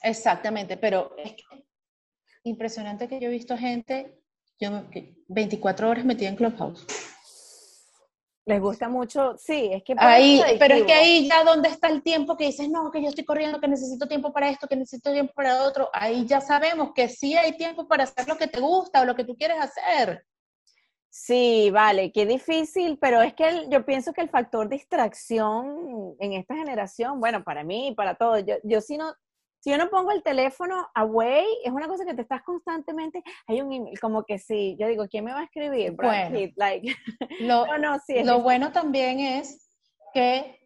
exactamente, 0.03 0.77
pero 0.77 1.15
es 1.17 1.33
impresionante 2.43 3.07
que 3.07 3.19
yo 3.19 3.29
he 3.29 3.31
visto 3.31 3.57
gente 3.57 4.20
yo 4.61 4.83
24 5.27 5.89
horas 5.89 6.05
metida 6.05 6.29
en 6.29 6.35
Clubhouse. 6.35 6.85
Les 8.45 8.59
gusta 8.59 8.89
mucho, 8.89 9.37
sí, 9.37 9.69
es 9.71 9.83
que... 9.83 9.93
Ahí, 9.97 10.41
pero 10.57 10.75
es 10.75 10.83
que 10.83 10.93
ahí 10.93 11.27
ya 11.27 11.43
donde 11.43 11.69
está 11.69 11.89
el 11.89 12.01
tiempo 12.01 12.35
que 12.35 12.45
dices, 12.45 12.69
no, 12.69 12.89
que 12.89 13.01
yo 13.01 13.09
estoy 13.09 13.23
corriendo, 13.23 13.59
que 13.59 13.67
necesito 13.67 14.07
tiempo 14.07 14.33
para 14.33 14.49
esto, 14.49 14.67
que 14.67 14.75
necesito 14.75 15.11
tiempo 15.11 15.31
para 15.35 15.63
otro, 15.63 15.89
ahí 15.93 16.25
ya 16.25 16.41
sabemos 16.41 16.91
que 16.95 17.07
sí 17.07 17.35
hay 17.35 17.55
tiempo 17.55 17.87
para 17.87 18.05
hacer 18.05 18.27
lo 18.27 18.37
que 18.37 18.47
te 18.47 18.59
gusta 18.59 19.01
o 19.01 19.05
lo 19.05 19.15
que 19.15 19.25
tú 19.25 19.35
quieres 19.35 19.57
hacer. 19.59 20.25
Sí, 21.07 21.69
vale, 21.71 22.11
qué 22.11 22.25
difícil, 22.25 22.97
pero 22.97 23.21
es 23.21 23.33
que 23.35 23.67
yo 23.69 23.85
pienso 23.85 24.11
que 24.11 24.21
el 24.21 24.29
factor 24.29 24.69
distracción 24.69 26.15
en 26.19 26.33
esta 26.33 26.55
generación, 26.55 27.19
bueno, 27.19 27.43
para 27.43 27.63
mí 27.63 27.89
y 27.89 27.95
para 27.95 28.15
todos, 28.15 28.43
yo, 28.45 28.55
yo 28.63 28.81
sí 28.81 28.97
no, 28.97 29.13
si 29.61 29.69
yo 29.69 29.77
no 29.77 29.89
pongo 29.89 30.11
el 30.11 30.23
teléfono 30.23 30.89
away, 30.95 31.45
es 31.63 31.71
una 31.71 31.87
cosa 31.87 32.03
que 32.03 32.15
te 32.15 32.23
estás 32.23 32.41
constantemente, 32.41 33.23
hay 33.47 33.61
un 33.61 33.71
email, 33.71 33.99
como 33.99 34.23
que 34.23 34.39
sí, 34.39 34.75
yo 34.79 34.87
digo, 34.87 35.07
¿quién 35.07 35.23
me 35.23 35.33
va 35.33 35.41
a 35.41 35.43
escribir? 35.43 35.93
bueno, 35.93 36.37
lo, 37.39 37.77
no, 37.77 37.99
sí, 37.99 38.23
lo 38.23 38.41
bueno 38.41 38.71
también 38.71 39.19
es 39.19 39.69
que 40.13 40.59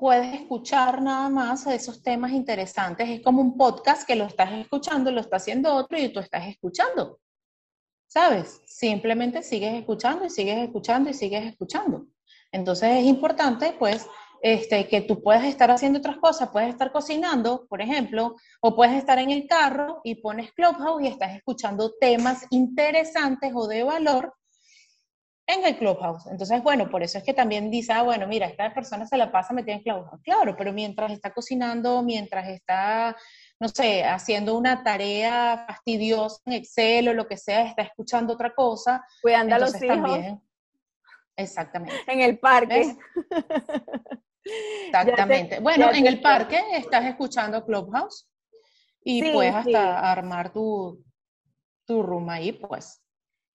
puedes 0.00 0.32
escuchar 0.34 1.02
nada 1.02 1.28
más 1.28 1.66
esos 1.66 2.02
temas 2.02 2.32
interesantes. 2.32 3.08
Es 3.08 3.20
como 3.20 3.42
un 3.42 3.58
podcast 3.58 4.06
que 4.06 4.16
lo 4.16 4.24
estás 4.24 4.50
escuchando, 4.52 5.12
lo 5.12 5.20
está 5.20 5.36
haciendo 5.36 5.74
otro 5.74 5.98
y 5.98 6.08
tú 6.08 6.20
estás 6.20 6.48
escuchando. 6.48 7.20
¿Sabes? 8.06 8.62
Simplemente 8.66 9.42
sigues 9.42 9.74
escuchando 9.74 10.24
y 10.24 10.30
sigues 10.30 10.58
escuchando 10.58 11.10
y 11.10 11.14
sigues 11.14 11.44
escuchando. 11.44 12.06
Entonces 12.50 12.96
es 12.96 13.04
importante, 13.04 13.76
pues, 13.78 14.08
este, 14.42 14.88
que 14.88 15.02
tú 15.02 15.22
puedes 15.22 15.44
estar 15.44 15.70
haciendo 15.70 15.98
otras 15.98 16.16
cosas, 16.16 16.48
puedes 16.50 16.70
estar 16.70 16.92
cocinando, 16.92 17.66
por 17.68 17.82
ejemplo, 17.82 18.36
o 18.60 18.74
puedes 18.74 18.96
estar 18.96 19.18
en 19.18 19.30
el 19.30 19.46
carro 19.46 20.00
y 20.02 20.16
pones 20.16 20.52
Clubhouse 20.52 21.02
y 21.02 21.08
estás 21.08 21.36
escuchando 21.36 21.92
temas 22.00 22.46
interesantes 22.50 23.52
o 23.54 23.66
de 23.66 23.82
valor 23.82 24.34
en 25.46 25.66
el 25.66 25.76
Clubhouse. 25.76 26.26
Entonces, 26.28 26.62
bueno, 26.62 26.88
por 26.88 27.02
eso 27.02 27.18
es 27.18 27.24
que 27.24 27.34
también 27.34 27.70
dice, 27.70 27.92
ah, 27.92 28.02
bueno, 28.02 28.26
mira, 28.26 28.46
esta 28.46 28.72
persona 28.72 29.06
se 29.06 29.16
la 29.16 29.30
pasa 29.30 29.52
metida 29.52 29.74
en 29.74 29.82
Clubhouse. 29.82 30.22
Claro, 30.22 30.56
pero 30.56 30.72
mientras 30.72 31.12
está 31.12 31.32
cocinando, 31.32 32.02
mientras 32.02 32.48
está, 32.48 33.16
no 33.58 33.68
sé, 33.68 34.04
haciendo 34.04 34.56
una 34.56 34.82
tarea 34.82 35.64
fastidiosa 35.66 36.40
en 36.46 36.52
Excel 36.54 37.08
o 37.08 37.14
lo 37.14 37.26
que 37.26 37.36
sea, 37.36 37.62
está 37.62 37.82
escuchando 37.82 38.34
otra 38.34 38.54
cosa. 38.54 39.04
Cuidando 39.20 39.56
a 39.56 39.58
los 39.58 39.74
hijos. 39.82 39.88
También, 39.88 40.40
exactamente. 41.36 41.96
En 42.06 42.20
el 42.20 42.38
parque. 42.38 42.96
Exactamente. 44.44 45.60
bueno, 45.60 45.90
en 45.92 46.06
el 46.06 46.20
parque 46.20 46.60
estás 46.72 47.04
escuchando 47.04 47.64
Clubhouse 47.64 48.28
y 49.02 49.32
puedes 49.32 49.54
hasta 49.54 50.10
armar 50.10 50.52
tu, 50.52 51.02
tu 51.86 52.02
room 52.02 52.28
ahí, 52.30 52.52
pues. 52.52 53.02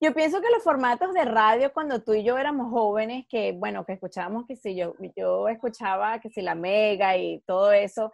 Yo 0.01 0.13
pienso 0.13 0.41
que 0.41 0.49
los 0.49 0.63
formatos 0.63 1.13
de 1.13 1.23
radio 1.23 1.71
cuando 1.73 2.03
tú 2.03 2.13
y 2.13 2.23
yo 2.23 2.37
éramos 2.37 2.69
jóvenes, 2.69 3.25
que 3.29 3.53
bueno, 3.53 3.85
que 3.85 3.93
escuchábamos 3.93 4.45
que 4.45 4.55
si 4.55 4.75
yo, 4.75 4.93
yo 5.15 5.47
escuchaba 5.47 6.19
que 6.19 6.29
si 6.29 6.41
la 6.41 6.53
mega 6.53 7.15
y 7.17 7.41
todo 7.47 7.71
eso, 7.71 8.11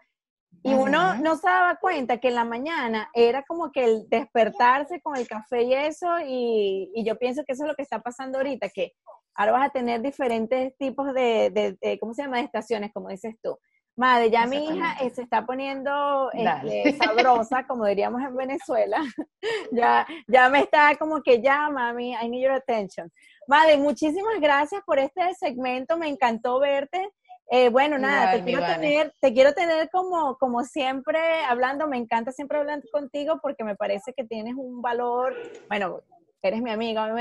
y 0.64 0.74
uno 0.74 1.16
no 1.16 1.38
se 1.38 1.48
daba 1.48 1.78
cuenta 1.78 2.20
que 2.20 2.28
en 2.28 2.36
la 2.36 2.46
mañana 2.46 3.10
era 3.14 3.44
como 3.44 3.72
que 3.72 3.84
el 3.84 4.10
despertarse 4.10 5.02
con 5.02 5.16
el 5.16 5.28
café 5.28 5.64
y 5.64 5.74
eso, 5.74 6.08
y, 6.20 6.92
y 6.94 7.04
yo 7.04 7.18
pienso 7.18 7.44
que 7.46 7.54
eso 7.54 7.64
es 7.64 7.70
lo 7.70 7.76
que 7.76 7.82
está 7.82 8.00
pasando 8.00 8.38
ahorita, 8.38 8.70
que 8.70 8.94
Ahora 9.36 9.54
vas 9.54 9.68
a 9.68 9.72
tener 9.72 10.02
diferentes 10.02 10.76
tipos 10.78 11.14
de, 11.14 11.78
¿cómo 12.00 12.14
se 12.14 12.24
llama? 12.24 12.38
De 12.38 12.44
estaciones, 12.44 12.92
como 12.94 13.10
dices 13.10 13.36
tú. 13.42 13.58
Madre, 13.98 14.32
ya 14.32 14.46
mi 14.48 14.66
hija 14.66 14.96
eh, 15.02 15.10
se 15.10 15.22
está 15.22 15.46
poniendo 15.46 16.32
este, 16.32 16.98
sabrosa, 16.98 17.68
como 17.68 17.86
diríamos 17.86 18.22
en 18.22 18.36
Venezuela. 18.36 19.02
ya, 19.72 20.08
ya 20.28 20.50
me 20.50 20.60
está 20.60 20.96
como 20.98 21.22
que 21.22 21.42
ya, 21.42 21.70
mami, 21.70 22.14
I 22.14 22.30
need 22.30 22.44
your 22.44 22.54
attention. 22.54 23.12
Madre, 23.48 23.78
muchísimas 23.78 24.40
gracias 24.40 24.82
por 24.86 24.98
este 24.98 25.34
segmento, 25.36 25.98
me 25.98 26.08
encantó 26.08 26.60
verte. 26.60 27.10
Eh, 27.54 27.68
bueno, 27.68 27.98
nada, 27.98 28.32
te 28.32 28.44
quiero 28.46 28.66
tener, 28.66 29.14
te 29.20 29.34
quiero 29.34 29.54
tener 29.54 29.90
como, 29.90 30.38
como 30.38 30.64
siempre 30.64 31.20
hablando, 31.44 31.86
me 31.86 31.98
encanta 31.98 32.32
siempre 32.32 32.60
hablar 32.60 32.82
contigo 32.94 33.40
porque 33.42 33.66
me 33.66 33.76
parece 33.76 34.14
que 34.14 34.24
tienes 34.24 34.54
un 34.56 34.82
valor, 34.82 35.36
bueno, 35.68 36.00
eres 36.42 36.62
mi 36.62 36.72
amiga, 36.72 37.14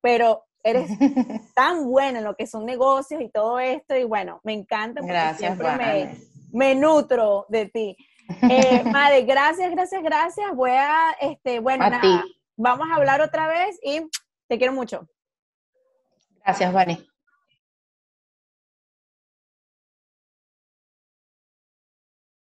pero 0.00 0.44
eres 0.66 0.90
tan 1.54 1.84
buena 1.86 2.18
en 2.18 2.24
lo 2.24 2.34
que 2.34 2.46
son 2.46 2.66
negocios 2.66 3.22
y 3.22 3.28
todo 3.28 3.58
esto, 3.58 3.96
y 3.96 4.04
bueno, 4.04 4.40
me 4.42 4.52
encanta 4.52 5.00
porque 5.00 5.12
gracias, 5.12 5.56
siempre 5.56 6.18
me, 6.52 6.74
nutro 6.74 7.46
de 7.48 7.66
ti. 7.66 7.96
Eh, 8.50 8.82
madre, 8.92 9.22
gracias, 9.22 9.70
gracias, 9.70 10.02
gracias. 10.02 10.54
Voy 10.54 10.70
a, 10.70 11.12
este, 11.20 11.60
bueno, 11.60 11.84
vamos 12.56 12.86
a 12.90 12.96
hablar 12.96 13.20
otra 13.20 13.46
vez 13.46 13.78
y 13.82 14.02
te 14.48 14.58
quiero 14.58 14.72
mucho. 14.72 15.06
Gracias, 16.44 16.72
Vani. 16.72 17.15